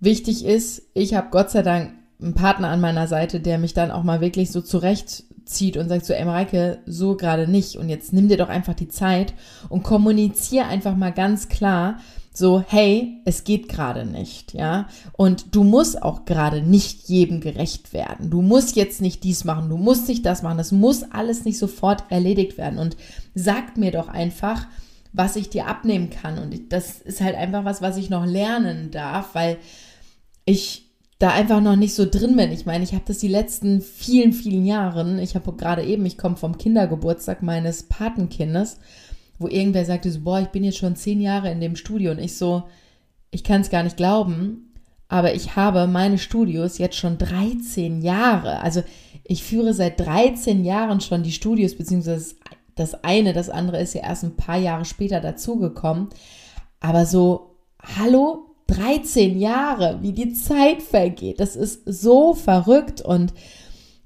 Wichtig 0.00 0.44
ist, 0.44 0.82
ich 0.94 1.14
habe 1.14 1.28
Gott 1.30 1.50
sei 1.50 1.62
Dank 1.62 1.92
einen 2.20 2.34
Partner 2.34 2.68
an 2.68 2.80
meiner 2.80 3.06
Seite, 3.06 3.40
der 3.40 3.58
mich 3.58 3.74
dann 3.74 3.90
auch 3.90 4.02
mal 4.02 4.20
wirklich 4.20 4.50
so 4.50 4.60
zurechtzieht 4.60 5.76
und 5.76 5.88
sagt 5.88 6.04
so, 6.04 6.12
ey 6.12 6.24
Mareike, 6.24 6.78
so 6.86 7.16
gerade 7.16 7.48
nicht. 7.48 7.76
Und 7.76 7.88
jetzt 7.88 8.12
nimm 8.12 8.28
dir 8.28 8.36
doch 8.36 8.48
einfach 8.48 8.74
die 8.74 8.88
Zeit 8.88 9.34
und 9.68 9.82
kommuniziere 9.82 10.66
einfach 10.66 10.96
mal 10.96 11.12
ganz 11.12 11.48
klar, 11.48 11.98
so, 12.38 12.64
hey, 12.66 13.20
es 13.24 13.44
geht 13.44 13.68
gerade 13.68 14.06
nicht, 14.06 14.54
ja. 14.54 14.88
Und 15.12 15.54
du 15.54 15.64
musst 15.64 16.02
auch 16.02 16.24
gerade 16.24 16.62
nicht 16.62 17.08
jedem 17.08 17.40
gerecht 17.40 17.92
werden. 17.92 18.30
Du 18.30 18.40
musst 18.40 18.76
jetzt 18.76 19.00
nicht 19.00 19.24
dies 19.24 19.44
machen, 19.44 19.68
du 19.68 19.76
musst 19.76 20.08
nicht 20.08 20.24
das 20.24 20.42
machen. 20.42 20.58
Das 20.58 20.72
muss 20.72 21.02
alles 21.10 21.44
nicht 21.44 21.58
sofort 21.58 22.04
erledigt 22.10 22.56
werden. 22.56 22.78
Und 22.78 22.96
sag 23.34 23.76
mir 23.76 23.90
doch 23.90 24.08
einfach, 24.08 24.66
was 25.12 25.36
ich 25.36 25.50
dir 25.50 25.66
abnehmen 25.66 26.10
kann. 26.10 26.38
Und 26.38 26.72
das 26.72 27.00
ist 27.00 27.20
halt 27.20 27.34
einfach 27.34 27.64
was, 27.64 27.82
was 27.82 27.96
ich 27.96 28.10
noch 28.10 28.24
lernen 28.24 28.90
darf, 28.90 29.34
weil 29.34 29.58
ich 30.44 30.86
da 31.18 31.30
einfach 31.30 31.60
noch 31.60 31.76
nicht 31.76 31.94
so 31.94 32.06
drin 32.08 32.36
bin. 32.36 32.52
Ich 32.52 32.64
meine, 32.64 32.84
ich 32.84 32.92
habe 32.92 33.02
das 33.06 33.18
die 33.18 33.28
letzten 33.28 33.80
vielen, 33.80 34.32
vielen 34.32 34.64
Jahren. 34.64 35.18
Ich 35.18 35.34
habe 35.34 35.52
gerade 35.52 35.84
eben, 35.84 36.06
ich 36.06 36.16
komme 36.16 36.36
vom 36.36 36.56
Kindergeburtstag 36.56 37.42
meines 37.42 37.82
Patenkindes 37.82 38.78
wo 39.38 39.48
irgendwer 39.48 39.84
sagte 39.84 40.10
so, 40.10 40.20
boah, 40.20 40.40
ich 40.40 40.48
bin 40.48 40.64
jetzt 40.64 40.78
schon 40.78 40.96
zehn 40.96 41.20
Jahre 41.20 41.50
in 41.50 41.60
dem 41.60 41.76
Studio 41.76 42.10
und 42.10 42.18
ich 42.18 42.36
so, 42.36 42.64
ich 43.30 43.44
kann 43.44 43.60
es 43.60 43.70
gar 43.70 43.82
nicht 43.82 43.96
glauben, 43.96 44.72
aber 45.08 45.34
ich 45.34 45.56
habe 45.56 45.86
meine 45.86 46.18
Studios 46.18 46.78
jetzt 46.78 46.96
schon 46.96 47.18
13 47.18 48.02
Jahre. 48.02 48.60
Also 48.60 48.82
ich 49.24 49.42
führe 49.42 49.74
seit 49.74 50.00
13 50.00 50.64
Jahren 50.64 51.00
schon 51.00 51.22
die 51.22 51.32
Studios, 51.32 51.76
beziehungsweise 51.76 52.34
das 52.74 53.04
eine, 53.04 53.32
das 53.32 53.50
andere 53.50 53.80
ist 53.80 53.94
ja 53.94 54.02
erst 54.02 54.24
ein 54.24 54.36
paar 54.36 54.58
Jahre 54.58 54.84
später 54.84 55.20
dazugekommen. 55.20 56.08
Aber 56.80 57.06
so, 57.06 57.56
hallo, 57.98 58.46
13 58.68 59.38
Jahre, 59.38 59.98
wie 60.02 60.12
die 60.12 60.32
Zeit 60.34 60.82
vergeht, 60.82 61.40
das 61.40 61.56
ist 61.56 61.82
so 61.86 62.34
verrückt 62.34 63.00
und 63.00 63.32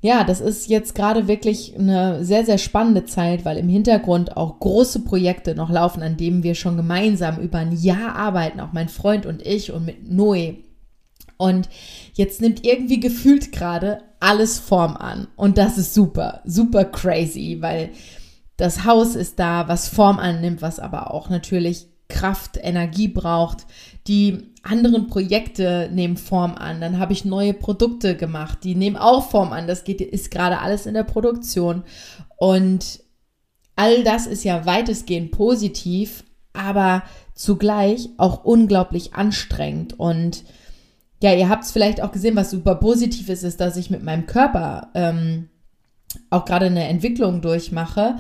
ja, 0.04 0.25
das 0.25 0.40
ist 0.40 0.68
jetzt 0.68 0.97
gerade 0.97 1.28
wirklich 1.28 1.78
eine 1.78 2.25
sehr, 2.25 2.44
sehr 2.44 2.59
spannende 2.59 3.04
Zeit, 3.04 3.44
weil 3.44 3.56
im 3.56 3.68
Hintergrund 3.68 4.37
auch 4.37 4.59
große 4.59 5.04
Projekte 5.04 5.54
noch 5.54 5.71
laufen, 5.71 6.02
an 6.02 6.16
denen 6.16 6.42
wir 6.42 6.56
schon 6.56 6.76
gemeinsam 6.76 7.38
über 7.38 7.59
ein 7.59 7.71
Jahr 7.71 8.16
arbeiten, 8.16 8.59
auch 8.59 8.73
mein 8.73 8.88
Freund 8.88 9.26
und 9.26 9.47
ich 9.47 9.71
und 9.73 9.85
mit 9.85 10.11
Noe. 10.11 10.56
Und 11.37 11.68
jetzt 12.14 12.40
nimmt 12.40 12.66
irgendwie 12.66 12.99
gefühlt 12.99 13.52
gerade 13.52 14.02
alles 14.18 14.59
Form 14.59 14.97
an. 14.97 15.28
Und 15.37 15.56
das 15.56 15.78
ist 15.78 15.94
super, 15.94 16.40
super 16.44 16.85
crazy, 16.85 17.59
weil 17.61 17.90
das 18.56 18.85
Haus 18.85 19.14
ist 19.14 19.38
da, 19.38 19.68
was 19.68 19.87
Form 19.87 20.18
annimmt, 20.18 20.62
was 20.62 20.80
aber 20.80 21.14
auch 21.14 21.30
natürlich 21.30 21.91
Kraft, 22.12 22.59
Energie 22.62 23.09
braucht. 23.09 23.66
Die 24.07 24.52
anderen 24.62 25.09
Projekte 25.09 25.88
nehmen 25.92 26.16
Form 26.16 26.54
an. 26.54 26.81
Dann 26.81 26.99
habe 26.99 27.12
ich 27.12 27.25
neue 27.25 27.54
Produkte 27.54 28.16
gemacht, 28.16 28.59
die 28.62 28.76
nehmen 28.76 28.97
auch 28.97 29.28
Form 29.31 29.52
an. 29.52 29.66
Das 29.66 29.83
geht, 29.85 30.00
ist 30.00 30.31
gerade 30.31 30.61
alles 30.61 30.87
in 30.87 30.95
der 30.95 31.02
Produktion. 31.02 31.83
Und 32.37 33.00
all 33.75 34.04
das 34.04 34.26
ist 34.26 34.45
ja 34.45 34.66
weitestgehend 34.66 35.33
positiv, 35.33 36.25
aber 36.52 37.02
zugleich 37.35 38.11
auch 38.19 38.45
unglaublich 38.45 39.14
anstrengend. 39.14 39.99
Und 39.99 40.45
ja, 41.23 41.33
ihr 41.33 41.49
habt 41.49 41.64
es 41.64 41.73
vielleicht 41.73 42.02
auch 42.02 42.12
gesehen, 42.12 42.37
was 42.37 42.50
super 42.50 42.76
positiv 42.76 43.28
ist, 43.28 43.42
ist, 43.42 43.61
dass 43.61 43.76
ich 43.76 43.90
mit 43.90 44.02
meinem 44.02 44.26
Körper 44.26 44.90
ähm, 44.95 45.49
auch 46.31 46.45
gerade 46.45 46.66
eine 46.66 46.87
Entwicklung 46.88 47.40
durchmache. 47.40 48.16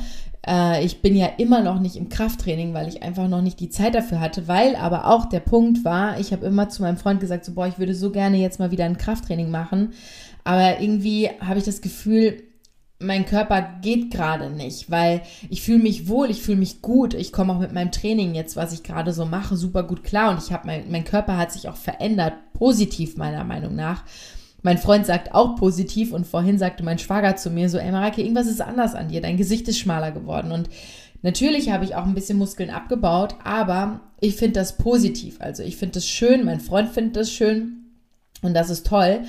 Äh, 0.46 0.84
ich 0.84 1.02
bin 1.02 1.16
ja 1.16 1.26
immer 1.38 1.62
noch 1.62 1.80
nicht 1.80 1.96
im 1.96 2.08
Krafttraining, 2.08 2.74
weil 2.74 2.88
ich 2.88 3.02
einfach 3.02 3.28
noch 3.28 3.42
nicht 3.42 3.60
die 3.60 3.70
Zeit 3.70 3.94
dafür 3.94 4.20
hatte, 4.20 4.48
weil 4.48 4.76
aber 4.76 5.06
auch 5.06 5.26
der 5.26 5.40
Punkt 5.40 5.84
war, 5.84 6.18
ich 6.18 6.32
habe 6.32 6.46
immer 6.46 6.68
zu 6.68 6.82
meinem 6.82 6.96
Freund 6.96 7.20
gesagt, 7.20 7.44
so, 7.44 7.54
boah, 7.54 7.66
ich 7.66 7.78
würde 7.78 7.94
so 7.94 8.10
gerne 8.10 8.36
jetzt 8.38 8.58
mal 8.58 8.70
wieder 8.70 8.84
ein 8.84 8.98
Krafttraining 8.98 9.50
machen. 9.50 9.92
Aber 10.44 10.80
irgendwie 10.80 11.30
habe 11.40 11.58
ich 11.58 11.64
das 11.64 11.80
Gefühl, 11.80 12.42
mein 12.98 13.26
Körper 13.26 13.62
geht 13.82 14.12
gerade 14.12 14.50
nicht, 14.50 14.90
weil 14.90 15.22
ich 15.50 15.62
fühle 15.62 15.82
mich 15.82 16.08
wohl, 16.08 16.30
ich 16.30 16.42
fühle 16.42 16.58
mich 16.58 16.82
gut. 16.82 17.14
Ich 17.14 17.32
komme 17.32 17.52
auch 17.52 17.58
mit 17.58 17.72
meinem 17.72 17.90
Training 17.90 18.34
jetzt, 18.34 18.56
was 18.56 18.72
ich 18.72 18.82
gerade 18.82 19.12
so 19.12 19.24
mache, 19.24 19.56
super 19.56 19.82
gut 19.82 20.04
klar 20.04 20.30
und 20.30 20.42
ich 20.42 20.52
habe 20.52 20.66
mein, 20.66 20.90
mein 20.90 21.04
Körper 21.04 21.36
hat 21.36 21.52
sich 21.52 21.68
auch 21.68 21.76
verändert, 21.76 22.34
positiv 22.54 23.16
meiner 23.16 23.44
Meinung 23.44 23.74
nach. 23.74 24.04
Mein 24.62 24.78
Freund 24.78 25.06
sagt 25.06 25.34
auch 25.34 25.56
positiv 25.56 26.12
und 26.12 26.26
vorhin 26.26 26.58
sagte 26.58 26.84
mein 26.84 26.98
Schwager 26.98 27.36
zu 27.36 27.50
mir 27.50 27.68
so, 27.68 27.78
ey 27.78 27.90
Mareike, 27.90 28.22
irgendwas 28.22 28.46
ist 28.46 28.60
anders 28.60 28.94
an 28.94 29.08
dir, 29.08 29.20
dein 29.20 29.36
Gesicht 29.36 29.66
ist 29.68 29.78
schmaler 29.78 30.12
geworden 30.12 30.52
und 30.52 30.68
natürlich 31.22 31.70
habe 31.70 31.84
ich 31.84 31.96
auch 31.96 32.06
ein 32.06 32.14
bisschen 32.14 32.38
Muskeln 32.38 32.70
abgebaut, 32.70 33.34
aber 33.44 34.00
ich 34.20 34.36
finde 34.36 34.60
das 34.60 34.76
positiv. 34.76 35.36
Also 35.40 35.62
ich 35.64 35.76
finde 35.76 35.94
das 35.94 36.06
schön, 36.06 36.44
mein 36.44 36.60
Freund 36.60 36.90
findet 36.90 37.16
das 37.16 37.32
schön 37.32 37.86
und 38.42 38.54
das 38.54 38.70
ist 38.70 38.86
toll. 38.86 39.22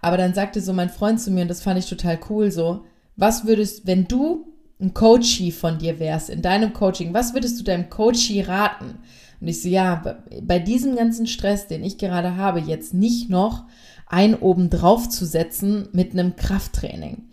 Aber 0.00 0.16
dann 0.16 0.32
sagte 0.32 0.60
so 0.60 0.72
mein 0.72 0.90
Freund 0.90 1.20
zu 1.20 1.30
mir 1.30 1.42
und 1.42 1.48
das 1.48 1.60
fand 1.60 1.78
ich 1.78 1.86
total 1.86 2.18
cool 2.30 2.50
so, 2.50 2.84
was 3.16 3.46
würdest, 3.46 3.86
wenn 3.86 4.06
du 4.06 4.46
ein 4.80 4.94
Coachie 4.94 5.50
von 5.50 5.78
dir 5.78 5.98
wärst, 5.98 6.30
in 6.30 6.40
deinem 6.40 6.72
Coaching, 6.72 7.12
was 7.12 7.34
würdest 7.34 7.58
du 7.58 7.64
deinem 7.64 7.90
Coachie 7.90 8.42
raten? 8.42 9.00
Und 9.40 9.48
ich 9.48 9.60
so, 9.60 9.68
ja, 9.68 10.16
bei 10.42 10.58
diesem 10.58 10.96
ganzen 10.96 11.26
Stress, 11.26 11.66
den 11.66 11.84
ich 11.84 11.98
gerade 11.98 12.36
habe, 12.36 12.60
jetzt 12.60 12.94
nicht 12.94 13.28
noch 13.28 13.64
ein 14.08 14.34
oben 14.34 14.70
drauf 14.70 15.08
zu 15.08 15.26
setzen 15.26 15.88
mit 15.92 16.12
einem 16.12 16.36
Krafttraining. 16.36 17.28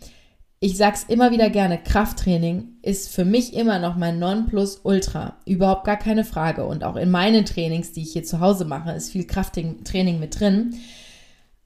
Ich 0.58 0.76
sag's 0.76 1.04
immer 1.06 1.30
wieder 1.32 1.50
gerne, 1.50 1.78
Krafttraining 1.78 2.78
ist 2.82 3.10
für 3.10 3.26
mich 3.26 3.54
immer 3.54 3.78
noch 3.78 3.96
mein 3.96 4.18
Nonplusultra. 4.18 5.36
Überhaupt 5.44 5.84
gar 5.84 5.98
keine 5.98 6.24
Frage. 6.24 6.64
Und 6.64 6.82
auch 6.82 6.96
in 6.96 7.10
meinen 7.10 7.44
Trainings, 7.44 7.92
die 7.92 8.02
ich 8.02 8.12
hier 8.12 8.24
zu 8.24 8.40
Hause 8.40 8.64
mache, 8.64 8.92
ist 8.92 9.12
viel 9.12 9.26
Krafttraining 9.26 10.18
mit 10.18 10.40
drin. 10.40 10.76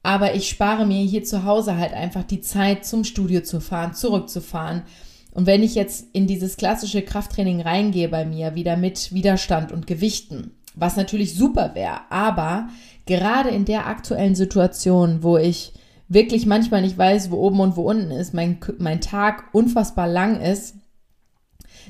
Aber 0.03 0.35
ich 0.35 0.49
spare 0.49 0.85
mir 0.85 1.03
hier 1.05 1.23
zu 1.23 1.45
Hause 1.45 1.77
halt 1.77 1.93
einfach 1.93 2.23
die 2.23 2.41
Zeit, 2.41 2.85
zum 2.85 3.03
Studio 3.05 3.41
zu 3.41 3.61
fahren, 3.61 3.93
zurückzufahren. 3.93 4.83
Und 5.31 5.45
wenn 5.45 5.63
ich 5.63 5.75
jetzt 5.75 6.07
in 6.11 6.27
dieses 6.27 6.57
klassische 6.57 7.01
Krafttraining 7.01 7.61
reingehe 7.61 8.09
bei 8.09 8.25
mir, 8.25 8.55
wieder 8.55 8.75
mit 8.75 9.13
Widerstand 9.13 9.71
und 9.71 9.87
Gewichten, 9.87 10.51
was 10.75 10.97
natürlich 10.97 11.35
super 11.35 11.75
wäre, 11.75 12.01
aber 12.09 12.69
gerade 13.11 13.49
in 13.49 13.65
der 13.65 13.87
aktuellen 13.87 14.35
Situation, 14.35 15.21
wo 15.21 15.35
ich 15.37 15.73
wirklich 16.07 16.45
manchmal 16.45 16.81
nicht 16.81 16.97
weiß, 16.97 17.29
wo 17.29 17.35
oben 17.35 17.59
und 17.59 17.75
wo 17.75 17.81
unten 17.81 18.09
ist, 18.11 18.33
mein, 18.33 18.57
mein 18.77 19.01
Tag 19.01 19.43
unfassbar 19.51 20.07
lang 20.07 20.39
ist, 20.39 20.75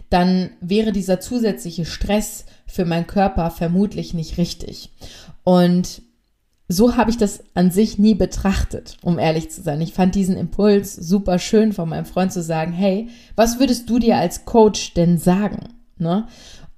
dann 0.09 0.49
wäre 0.61 0.91
dieser 0.91 1.19
zusätzliche 1.19 1.85
Stress 1.85 2.45
für 2.65 2.85
meinen 2.85 3.05
Körper 3.05 3.51
vermutlich 3.51 4.15
nicht 4.15 4.39
richtig. 4.39 4.93
Und 5.43 6.01
so 6.67 6.97
habe 6.97 7.11
ich 7.11 7.17
das 7.17 7.43
an 7.53 7.69
sich 7.69 7.99
nie 7.99 8.15
betrachtet, 8.15 8.97
um 9.03 9.19
ehrlich 9.19 9.51
zu 9.51 9.61
sein. 9.61 9.79
Ich 9.79 9.93
fand 9.93 10.15
diesen 10.15 10.37
Impuls 10.37 10.95
super 10.95 11.37
schön 11.37 11.71
von 11.71 11.89
meinem 11.89 12.05
Freund 12.05 12.33
zu 12.33 12.41
sagen, 12.41 12.73
hey, 12.73 13.09
was 13.35 13.59
würdest 13.59 13.87
du 13.91 13.99
dir 13.99 14.17
als 14.17 14.45
Coach 14.45 14.95
denn 14.95 15.19
sagen? 15.19 15.67
Ne? 15.99 16.25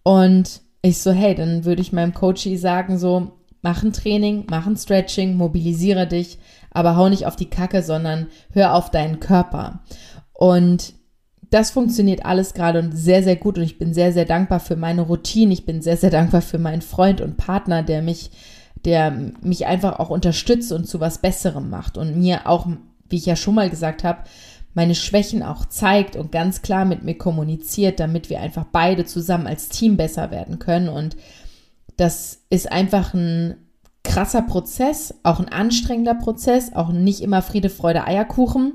Und 0.04 0.62
ich 0.82 0.98
so, 0.98 1.12
hey, 1.12 1.34
dann 1.34 1.64
würde 1.64 1.82
ich 1.82 1.94
meinem 1.94 2.14
Coachie 2.14 2.58
sagen, 2.58 3.00
so, 3.00 3.32
mach 3.64 3.82
ein 3.82 3.94
Training, 3.94 4.46
mach 4.50 4.68
ein 4.68 4.78
Stretching, 4.78 5.36
mobilisiere 5.36 6.06
dich, 6.06 6.38
aber 6.70 6.96
hau 6.96 7.10
nicht 7.10 7.26
auf 7.26 7.36
die 7.36 7.50
Kacke, 7.50 7.82
sondern 7.82 8.28
hör 8.52 8.76
auf 8.76 8.92
deinen 8.92 9.20
Körper. 9.20 9.80
Und 10.34 10.94
das 11.50 11.72
funktioniert 11.72 12.26
alles 12.26 12.54
gerade 12.54 12.80
und 12.80 12.92
sehr, 12.92 13.24
sehr 13.24 13.36
gut 13.36 13.58
und 13.58 13.64
ich 13.64 13.80
bin 13.80 13.94
sehr, 13.94 14.12
sehr 14.12 14.26
dankbar 14.26 14.60
für 14.60 14.76
meine 14.76 15.02
Routine. 15.02 15.54
Ich 15.54 15.66
bin 15.66 15.82
sehr, 15.82 15.98
sehr 15.98 16.10
dankbar 16.10 16.42
für 16.42 16.60
meinen 16.60 16.82
Freund 16.82 17.22
und 17.22 17.38
Partner, 17.38 17.82
der 17.82 18.02
mich 18.02 18.30
der 18.86 19.12
mich 19.42 19.66
einfach 19.66 20.00
auch 20.00 20.10
unterstützt 20.10 20.72
und 20.72 20.88
zu 20.88 21.00
was 21.00 21.20
Besserem 21.20 21.70
macht 21.70 21.98
und 21.98 22.18
mir 22.18 22.48
auch, 22.48 22.68
wie 23.10 23.16
ich 23.16 23.26
ja 23.26 23.36
schon 23.36 23.56
mal 23.56 23.70
gesagt 23.70 24.04
habe, 24.04 24.24
meine 24.74 24.96
Schwächen 24.96 25.44
auch 25.44 25.66
zeigt 25.66 26.16
und 26.16 26.32
ganz 26.32 26.64
klar 26.64 26.84
mit 26.84 27.04
mir 27.04 27.18
kommuniziert, 27.18 28.00
damit 28.00 28.30
wir 28.30 28.42
einfach 28.42 28.66
beide 28.72 29.06
zusammen 29.06 29.48
als 29.48 29.70
Team 29.70 29.98
besser 29.98 30.32
werden 30.32 30.58
können. 30.60 30.90
Und 30.90 31.16
das 31.98 32.42
ist 32.50 32.72
einfach 32.72 33.14
ein 33.14 33.56
krasser 34.04 34.42
Prozess, 34.42 35.16
auch 35.24 35.40
ein 35.40 35.50
anstrengender 35.50 36.16
Prozess, 36.16 36.74
auch 36.74 36.90
nicht 36.90 37.22
immer 37.22 37.42
Friede, 37.42 37.70
Freude, 37.70 38.06
Eierkuchen. 38.06 38.74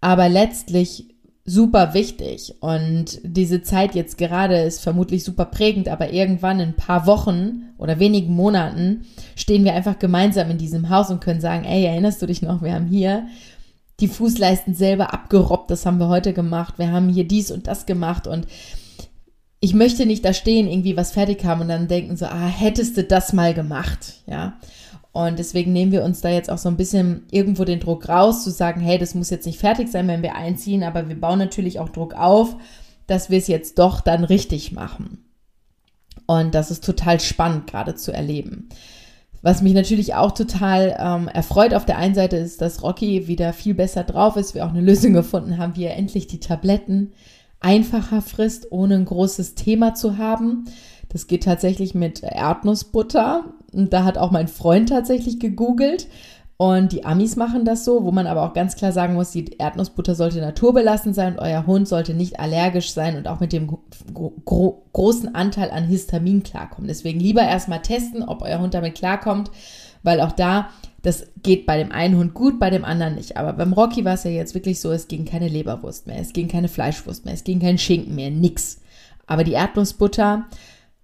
Aber 0.00 0.28
letztlich 0.28 1.14
super 1.44 1.94
wichtig. 1.94 2.54
Und 2.60 3.20
diese 3.22 3.62
Zeit 3.62 3.94
jetzt 3.94 4.18
gerade 4.18 4.58
ist 4.58 4.80
vermutlich 4.80 5.24
super 5.24 5.44
prägend, 5.44 5.88
aber 5.88 6.12
irgendwann 6.12 6.60
in 6.60 6.70
ein 6.70 6.76
paar 6.76 7.06
Wochen 7.06 7.72
oder 7.76 7.98
wenigen 7.98 8.34
Monaten 8.34 9.04
stehen 9.36 9.64
wir 9.64 9.74
einfach 9.74 9.98
gemeinsam 9.98 10.50
in 10.50 10.58
diesem 10.58 10.88
Haus 10.88 11.10
und 11.10 11.20
können 11.20 11.40
sagen, 11.40 11.64
ey, 11.64 11.84
erinnerst 11.84 12.22
du 12.22 12.26
dich 12.26 12.40
noch, 12.42 12.62
wir 12.62 12.72
haben 12.72 12.86
hier 12.86 13.26
die 14.00 14.08
Fußleisten 14.08 14.74
selber 14.74 15.12
abgerobbt, 15.12 15.70
das 15.70 15.86
haben 15.86 15.98
wir 15.98 16.08
heute 16.08 16.32
gemacht, 16.32 16.78
wir 16.78 16.90
haben 16.90 17.08
hier 17.08 17.28
dies 17.28 17.50
und 17.50 17.66
das 17.66 17.86
gemacht 17.86 18.26
und 18.26 18.46
ich 19.64 19.72
möchte 19.72 20.04
nicht 20.04 20.22
da 20.26 20.34
stehen, 20.34 20.68
irgendwie 20.68 20.94
was 20.94 21.12
fertig 21.12 21.42
haben 21.46 21.62
und 21.62 21.68
dann 21.68 21.88
denken 21.88 22.18
so, 22.18 22.26
ah, 22.26 22.46
hättest 22.46 22.98
du 22.98 23.02
das 23.02 23.32
mal 23.32 23.54
gemacht, 23.54 24.20
ja. 24.26 24.58
Und 25.12 25.38
deswegen 25.38 25.72
nehmen 25.72 25.90
wir 25.90 26.04
uns 26.04 26.20
da 26.20 26.28
jetzt 26.28 26.50
auch 26.50 26.58
so 26.58 26.68
ein 26.68 26.76
bisschen 26.76 27.22
irgendwo 27.30 27.64
den 27.64 27.80
Druck 27.80 28.06
raus, 28.06 28.44
zu 28.44 28.50
sagen, 28.50 28.82
hey, 28.82 28.98
das 28.98 29.14
muss 29.14 29.30
jetzt 29.30 29.46
nicht 29.46 29.58
fertig 29.58 29.88
sein, 29.88 30.06
wenn 30.06 30.22
wir 30.22 30.34
einziehen, 30.34 30.82
aber 30.82 31.08
wir 31.08 31.18
bauen 31.18 31.38
natürlich 31.38 31.78
auch 31.78 31.88
Druck 31.88 32.12
auf, 32.14 32.56
dass 33.06 33.30
wir 33.30 33.38
es 33.38 33.46
jetzt 33.46 33.78
doch 33.78 34.02
dann 34.02 34.24
richtig 34.24 34.72
machen. 34.72 35.24
Und 36.26 36.54
das 36.54 36.70
ist 36.70 36.84
total 36.84 37.18
spannend 37.20 37.66
gerade 37.66 37.94
zu 37.94 38.12
erleben. 38.12 38.68
Was 39.40 39.62
mich 39.62 39.72
natürlich 39.72 40.14
auch 40.14 40.32
total 40.32 40.94
ähm, 40.98 41.28
erfreut 41.28 41.72
auf 41.72 41.86
der 41.86 41.96
einen 41.96 42.14
Seite 42.14 42.36
ist, 42.36 42.60
dass 42.60 42.82
Rocky 42.82 43.28
wieder 43.28 43.54
viel 43.54 43.72
besser 43.72 44.04
drauf 44.04 44.36
ist, 44.36 44.54
wir 44.54 44.66
auch 44.66 44.70
eine 44.70 44.82
Lösung 44.82 45.12
gefunden 45.14 45.56
haben, 45.56 45.74
wie 45.76 45.84
er 45.84 45.96
endlich 45.96 46.26
die 46.26 46.40
Tabletten 46.40 47.12
einfacher 47.64 48.20
frisst, 48.20 48.70
ohne 48.70 48.96
ein 48.96 49.04
großes 49.06 49.54
Thema 49.54 49.94
zu 49.94 50.18
haben. 50.18 50.66
Das 51.08 51.26
geht 51.26 51.44
tatsächlich 51.44 51.94
mit 51.94 52.22
Erdnussbutter. 52.22 53.44
Und 53.72 53.92
da 53.92 54.04
hat 54.04 54.18
auch 54.18 54.30
mein 54.30 54.48
Freund 54.48 54.90
tatsächlich 54.90 55.40
gegoogelt. 55.40 56.08
Und 56.56 56.92
die 56.92 57.04
Amis 57.04 57.34
machen 57.34 57.64
das 57.64 57.84
so, 57.84 58.04
wo 58.04 58.12
man 58.12 58.28
aber 58.28 58.42
auch 58.42 58.52
ganz 58.52 58.76
klar 58.76 58.92
sagen 58.92 59.14
muss, 59.14 59.32
die 59.32 59.56
Erdnussbutter 59.58 60.14
sollte 60.14 60.40
naturbelassen 60.40 61.12
sein 61.12 61.32
und 61.32 61.40
euer 61.40 61.66
Hund 61.66 61.88
sollte 61.88 62.14
nicht 62.14 62.38
allergisch 62.38 62.92
sein 62.92 63.16
und 63.16 63.26
auch 63.26 63.40
mit 63.40 63.52
dem 63.52 63.66
gro 63.66 64.82
großen 64.92 65.34
Anteil 65.34 65.72
an 65.72 65.84
Histamin 65.84 66.44
klarkommen. 66.44 66.86
Deswegen 66.86 67.18
lieber 67.18 67.42
erstmal 67.42 67.82
testen, 67.82 68.22
ob 68.22 68.42
euer 68.42 68.60
Hund 68.60 68.72
damit 68.72 68.94
klarkommt, 68.94 69.50
weil 70.04 70.20
auch 70.20 70.30
da, 70.30 70.68
das 71.04 71.26
geht 71.42 71.66
bei 71.66 71.76
dem 71.76 71.92
einen 71.92 72.16
Hund 72.16 72.32
gut, 72.32 72.58
bei 72.58 72.70
dem 72.70 72.84
anderen 72.84 73.14
nicht. 73.14 73.36
Aber 73.36 73.52
beim 73.52 73.74
Rocky 73.74 74.06
war 74.06 74.14
es 74.14 74.24
ja 74.24 74.30
jetzt 74.30 74.54
wirklich 74.54 74.80
so, 74.80 74.90
es 74.90 75.06
ging 75.06 75.26
keine 75.26 75.48
Leberwurst 75.48 76.06
mehr, 76.06 76.18
es 76.18 76.32
ging 76.32 76.48
keine 76.48 76.68
Fleischwurst 76.68 77.26
mehr, 77.26 77.34
es 77.34 77.44
ging 77.44 77.60
kein 77.60 77.76
Schinken 77.76 78.14
mehr, 78.14 78.30
nix. 78.30 78.80
Aber 79.26 79.44
die 79.44 79.52
Erdnussbutter, 79.52 80.46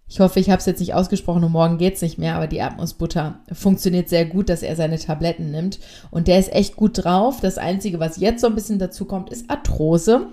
ich 0.08 0.18
hoffe, 0.20 0.40
ich 0.40 0.48
habe 0.48 0.58
es 0.58 0.66
jetzt 0.66 0.80
nicht 0.80 0.94
ausgesprochen 0.94 1.44
und 1.44 1.52
morgen 1.52 1.76
geht 1.76 1.96
es 1.96 2.02
nicht 2.02 2.16
mehr, 2.16 2.34
aber 2.34 2.46
die 2.46 2.56
Erdnussbutter 2.56 3.40
funktioniert 3.52 4.08
sehr 4.08 4.24
gut, 4.24 4.48
dass 4.48 4.62
er 4.62 4.74
seine 4.74 4.98
Tabletten 4.98 5.50
nimmt. 5.50 5.78
Und 6.10 6.28
der 6.28 6.38
ist 6.38 6.50
echt 6.50 6.76
gut 6.76 7.04
drauf. 7.04 7.40
Das 7.42 7.58
Einzige, 7.58 8.00
was 8.00 8.16
jetzt 8.16 8.40
so 8.40 8.46
ein 8.46 8.54
bisschen 8.54 8.78
dazu 8.78 9.04
kommt, 9.04 9.28
ist 9.28 9.50
Arthrose. 9.50 10.28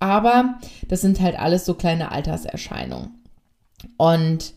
Aber 0.00 0.58
das 0.88 1.02
sind 1.02 1.20
halt 1.20 1.38
alles 1.38 1.64
so 1.64 1.74
kleine 1.74 2.10
Alterserscheinungen. 2.10 3.22
Und 3.96 4.54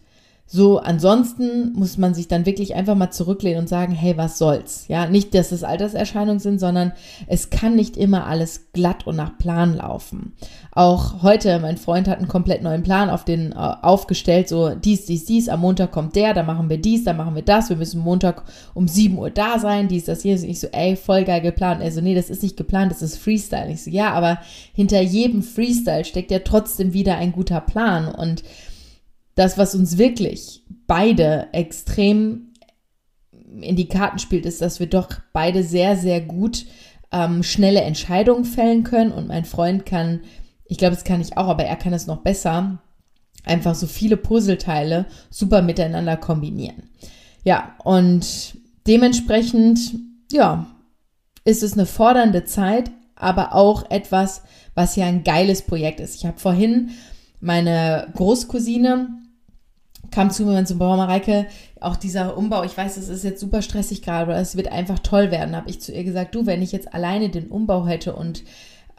so, 0.54 0.80
ansonsten 0.80 1.72
muss 1.76 1.98
man 1.98 2.14
sich 2.14 2.28
dann 2.28 2.46
wirklich 2.46 2.76
einfach 2.76 2.96
mal 2.96 3.10
zurücklehnen 3.10 3.62
und 3.62 3.70
sagen, 3.70 3.94
hey, 3.94 4.18
was 4.18 4.38
soll's? 4.38 4.84
Ja, 4.90 5.06
nicht, 5.06 5.34
dass 5.34 5.54
es 5.54 5.64
Alterserscheinungen 5.64 6.40
sind, 6.40 6.60
sondern 6.60 6.92
es 7.28 7.52
kann 7.52 7.78
nicht 7.78 7.96
immer 7.96 8.28
alles 8.28 8.74
glatt 8.74 9.08
und 9.08 9.16
nach 9.16 9.38
Plan 9.38 9.78
laufen. 9.78 10.34
Auch 10.74 11.24
heute, 11.24 11.60
mein 11.60 11.78
Freund 11.78 12.10
hat 12.10 12.18
einen 12.18 12.28
komplett 12.28 12.64
neuen 12.64 12.84
Plan 12.84 13.10
auf 13.10 13.24
den, 13.24 13.54
äh, 13.54 13.56
aufgestellt, 13.56 14.50
so 14.50 14.76
dies, 14.76 15.06
dies, 15.06 15.24
dies, 15.24 15.48
am 15.48 15.62
Montag 15.62 15.94
kommt 15.94 16.18
der, 16.18 16.34
dann 16.34 16.48
machen 16.48 16.70
wir 16.70 16.82
dies, 16.82 17.06
dann 17.06 17.16
machen 17.16 17.36
wir 17.36 17.44
das, 17.44 17.70
wir 17.70 17.78
müssen 17.78 18.02
Montag 18.02 18.44
um 18.74 18.90
7 18.90 19.18
Uhr 19.18 19.30
da 19.30 19.58
sein, 19.58 19.88
dies, 19.88 20.04
das, 20.04 20.22
hier. 20.22 20.36
Und 20.36 20.44
ich 20.44 20.60
so, 20.60 20.68
ey, 20.74 20.98
voll 20.98 21.24
geil 21.24 21.40
geplant. 21.40 21.82
Er 21.82 21.94
so, 21.94 22.02
nee, 22.02 22.14
das 22.14 22.30
ist 22.30 22.44
nicht 22.44 22.58
geplant, 22.58 22.92
das 22.92 23.02
ist 23.02 23.18
Freestyle. 23.18 23.72
Ich 23.72 23.86
so, 23.86 23.90
ja, 23.90 24.12
aber 24.12 24.40
hinter 24.74 25.00
jedem 25.00 25.44
Freestyle 25.44 26.04
steckt 26.04 26.30
ja 26.30 26.40
trotzdem 26.40 26.92
wieder 26.92 27.16
ein 27.16 27.32
guter 27.32 27.62
Plan 27.62 28.10
und 28.10 28.44
das, 29.36 29.58
was 29.58 29.76
uns 29.76 29.98
wirklich 29.98 30.64
beide 30.88 31.48
extrem 31.54 32.52
in 33.62 33.76
die 33.76 33.88
Karten 33.88 34.20
spielt, 34.20 34.46
ist, 34.46 34.62
dass 34.62 34.80
wir 34.80 34.88
doch 34.88 35.10
beide 35.34 35.64
sehr, 35.64 35.98
sehr 35.98 36.22
gut 36.22 36.66
ähm, 37.12 37.44
schnelle 37.44 37.82
Entscheidungen 37.82 38.46
fällen 38.46 38.84
können. 38.84 39.12
Und 39.12 39.28
mein 39.28 39.46
Freund 39.46 39.86
kann, 39.86 40.22
ich 40.66 40.78
glaube, 40.78 40.96
das 40.96 41.04
kann 41.04 41.22
ich 41.22 41.38
auch, 41.38 41.48
aber 41.48 41.66
er 41.66 41.76
kann 41.76 41.94
es 41.94 42.08
noch 42.08 42.22
besser, 42.22 42.80
einfach 43.44 43.76
so 43.76 43.88
viele 43.88 44.18
Puzzleteile 44.18 45.06
super 45.30 45.62
miteinander 45.62 46.18
kombinieren. 46.18 46.90
Ja, 47.44 47.76
und 47.84 48.58
dementsprechend, 48.88 49.80
ja, 50.32 50.68
ist 51.44 51.64
es 51.64 51.74
eine 51.74 51.86
fordernde 51.86 52.46
Zeit, 52.46 52.92
aber 53.16 53.54
auch 53.54 53.90
etwas, 53.90 54.44
was 54.76 54.96
ja 54.96 55.06
ein 55.06 55.24
geiles 55.24 55.64
Projekt 55.64 56.00
ist. 56.00 56.16
Ich 56.16 56.26
habe 56.26 56.40
vorhin 56.40 56.92
meine 57.40 58.08
Großcousine 58.16 59.10
kam 60.10 60.32
zu 60.32 60.44
mir 60.46 60.58
und 60.58 60.68
so, 60.68 60.78
boah, 60.78 60.98
Mareike, 60.98 61.48
auch 61.80 61.96
dieser 61.96 62.38
Umbau, 62.38 62.64
ich 62.64 62.76
weiß, 62.76 62.98
es 62.98 63.10
ist 63.10 63.24
jetzt 63.24 63.40
super 63.40 63.62
stressig 63.62 64.02
gerade, 64.02 64.32
aber 64.32 64.42
es 64.42 64.56
wird 64.56 64.72
einfach 64.72 65.00
toll 65.00 65.32
werden. 65.32 65.56
Habe 65.56 65.70
ich 65.70 65.80
zu 65.80 65.94
ihr 65.94 66.04
gesagt, 66.04 66.36
du, 66.36 66.46
wenn 66.46 66.62
ich 66.62 66.72
jetzt 66.72 66.94
alleine 66.94 67.30
den 67.30 67.48
Umbau 67.48 67.88
hätte 67.88 68.16
und 68.16 68.44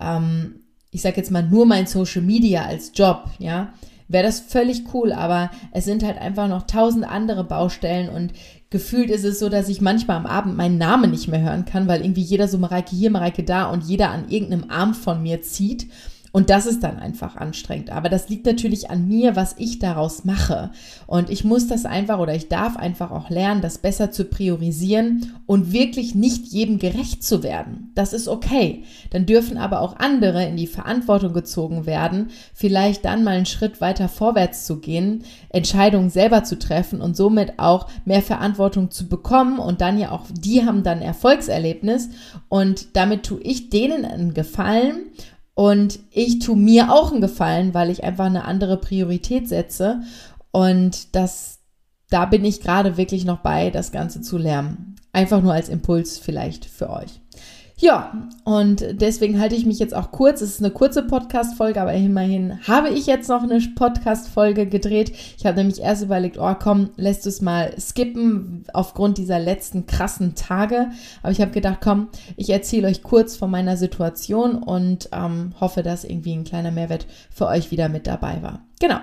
ähm, 0.00 0.60
ich 0.90 1.02
sage 1.02 1.16
jetzt 1.16 1.30
mal 1.30 1.42
nur 1.42 1.66
mein 1.66 1.86
Social 1.86 2.22
Media 2.22 2.64
als 2.64 2.92
Job, 2.94 3.30
ja, 3.38 3.72
wäre 4.08 4.24
das 4.24 4.40
völlig 4.40 4.94
cool, 4.94 5.12
aber 5.12 5.50
es 5.72 5.84
sind 5.84 6.02
halt 6.02 6.18
einfach 6.18 6.48
noch 6.48 6.66
tausend 6.66 7.04
andere 7.04 7.44
Baustellen 7.44 8.08
und 8.08 8.32
gefühlt 8.70 9.10
ist 9.10 9.24
es 9.24 9.38
so, 9.38 9.48
dass 9.48 9.68
ich 9.68 9.80
manchmal 9.80 10.16
am 10.16 10.26
Abend 10.26 10.56
meinen 10.56 10.78
Namen 10.78 11.10
nicht 11.10 11.28
mehr 11.28 11.42
hören 11.42 11.64
kann, 11.64 11.88
weil 11.88 12.02
irgendwie 12.02 12.22
jeder 12.22 12.48
so 12.48 12.58
Mareike 12.58 12.94
hier, 12.94 13.10
Mareike 13.10 13.42
da 13.42 13.70
und 13.70 13.84
jeder 13.84 14.10
an 14.10 14.28
irgendeinem 14.28 14.70
Arm 14.70 14.94
von 14.94 15.22
mir 15.22 15.42
zieht 15.42 15.88
und 16.32 16.48
das 16.48 16.64
ist 16.64 16.82
dann 16.82 16.98
einfach 16.98 17.36
anstrengend. 17.36 17.90
Aber 17.90 18.08
das 18.08 18.30
liegt 18.30 18.46
natürlich 18.46 18.90
an 18.90 19.06
mir, 19.06 19.36
was 19.36 19.54
ich 19.58 19.78
daraus 19.78 20.24
mache. 20.24 20.70
Und 21.06 21.28
ich 21.28 21.44
muss 21.44 21.66
das 21.66 21.84
einfach 21.84 22.18
oder 22.18 22.34
ich 22.34 22.48
darf 22.48 22.76
einfach 22.78 23.10
auch 23.10 23.28
lernen, 23.28 23.60
das 23.60 23.76
besser 23.76 24.10
zu 24.10 24.24
priorisieren 24.24 25.34
und 25.44 25.72
wirklich 25.74 26.14
nicht 26.14 26.46
jedem 26.46 26.78
gerecht 26.78 27.22
zu 27.22 27.42
werden. 27.42 27.92
Das 27.94 28.14
ist 28.14 28.28
okay. 28.28 28.84
Dann 29.10 29.26
dürfen 29.26 29.58
aber 29.58 29.82
auch 29.82 29.96
andere 29.96 30.46
in 30.46 30.56
die 30.56 30.66
Verantwortung 30.66 31.34
gezogen 31.34 31.84
werden, 31.84 32.30
vielleicht 32.54 33.04
dann 33.04 33.24
mal 33.24 33.36
einen 33.36 33.46
Schritt 33.46 33.82
weiter 33.82 34.08
vorwärts 34.08 34.64
zu 34.64 34.80
gehen, 34.80 35.24
Entscheidungen 35.50 36.08
selber 36.08 36.44
zu 36.44 36.58
treffen 36.58 37.02
und 37.02 37.14
somit 37.14 37.58
auch 37.58 37.88
mehr 38.06 38.22
Verantwortung 38.22 38.90
zu 38.90 39.06
bekommen 39.06 39.58
und 39.58 39.82
dann 39.82 39.98
ja 39.98 40.10
auch, 40.10 40.24
die 40.32 40.64
haben 40.64 40.82
dann 40.82 41.02
Erfolgserlebnis 41.02 42.08
und 42.48 42.96
damit 42.96 43.24
tue 43.24 43.40
ich 43.42 43.68
denen 43.68 44.06
einen 44.06 44.32
Gefallen 44.32 45.10
und 45.54 46.00
ich 46.10 46.38
tue 46.38 46.56
mir 46.56 46.92
auch 46.92 47.12
einen 47.12 47.20
Gefallen, 47.20 47.74
weil 47.74 47.90
ich 47.90 48.04
einfach 48.04 48.26
eine 48.26 48.44
andere 48.44 48.78
Priorität 48.78 49.48
setze. 49.48 50.02
Und 50.50 51.14
das, 51.14 51.60
da 52.10 52.26
bin 52.26 52.44
ich 52.44 52.60
gerade 52.60 52.96
wirklich 52.96 53.24
noch 53.24 53.38
bei, 53.38 53.70
das 53.70 53.92
Ganze 53.92 54.20
zu 54.20 54.38
lernen. 54.38 54.96
Einfach 55.12 55.42
nur 55.42 55.52
als 55.52 55.68
Impuls 55.68 56.18
vielleicht 56.18 56.64
für 56.64 56.90
euch. 56.90 57.21
Ja, 57.82 58.12
und 58.44 58.86
deswegen 58.92 59.40
halte 59.40 59.56
ich 59.56 59.66
mich 59.66 59.80
jetzt 59.80 59.92
auch 59.92 60.12
kurz. 60.12 60.40
Es 60.40 60.50
ist 60.50 60.60
eine 60.60 60.70
kurze 60.70 61.02
Podcast-Folge, 61.02 61.82
aber 61.82 61.92
immerhin 61.92 62.60
habe 62.68 62.90
ich 62.90 63.06
jetzt 63.06 63.28
noch 63.28 63.42
eine 63.42 63.58
Podcast-Folge 63.74 64.66
gedreht. 64.66 65.12
Ich 65.36 65.44
habe 65.44 65.56
nämlich 65.56 65.80
erst 65.80 66.04
überlegt, 66.04 66.38
oh 66.38 66.54
komm, 66.54 66.90
lässt 66.94 67.26
es 67.26 67.40
mal 67.40 67.74
skippen 67.80 68.62
aufgrund 68.72 69.18
dieser 69.18 69.40
letzten 69.40 69.88
krassen 69.88 70.36
Tage. 70.36 70.92
Aber 71.24 71.32
ich 71.32 71.40
habe 71.40 71.50
gedacht, 71.50 71.78
komm, 71.82 72.06
ich 72.36 72.50
erzähle 72.50 72.86
euch 72.86 73.02
kurz 73.02 73.34
von 73.34 73.50
meiner 73.50 73.76
Situation 73.76 74.62
und 74.62 75.08
ähm, 75.10 75.52
hoffe, 75.60 75.82
dass 75.82 76.04
irgendwie 76.04 76.36
ein 76.36 76.44
kleiner 76.44 76.70
Mehrwert 76.70 77.08
für 77.34 77.48
euch 77.48 77.72
wieder 77.72 77.88
mit 77.88 78.06
dabei 78.06 78.42
war. 78.42 78.60
Genau. 78.82 78.98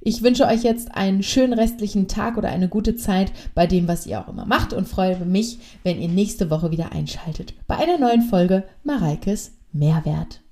Ich 0.00 0.22
wünsche 0.22 0.46
euch 0.46 0.62
jetzt 0.62 0.94
einen 0.94 1.24
schönen 1.24 1.54
restlichen 1.54 2.06
Tag 2.06 2.36
oder 2.36 2.50
eine 2.50 2.68
gute 2.68 2.94
Zeit 2.94 3.32
bei 3.52 3.66
dem, 3.66 3.88
was 3.88 4.06
ihr 4.06 4.20
auch 4.20 4.28
immer 4.28 4.46
macht 4.46 4.72
und 4.72 4.86
freue 4.86 5.18
mich, 5.24 5.58
wenn 5.82 6.00
ihr 6.00 6.08
nächste 6.08 6.50
Woche 6.50 6.70
wieder 6.70 6.92
einschaltet 6.92 7.52
bei 7.66 7.76
einer 7.76 7.98
neuen 7.98 8.22
Folge 8.22 8.62
Mareikes 8.84 9.50
Mehrwert. 9.72 10.43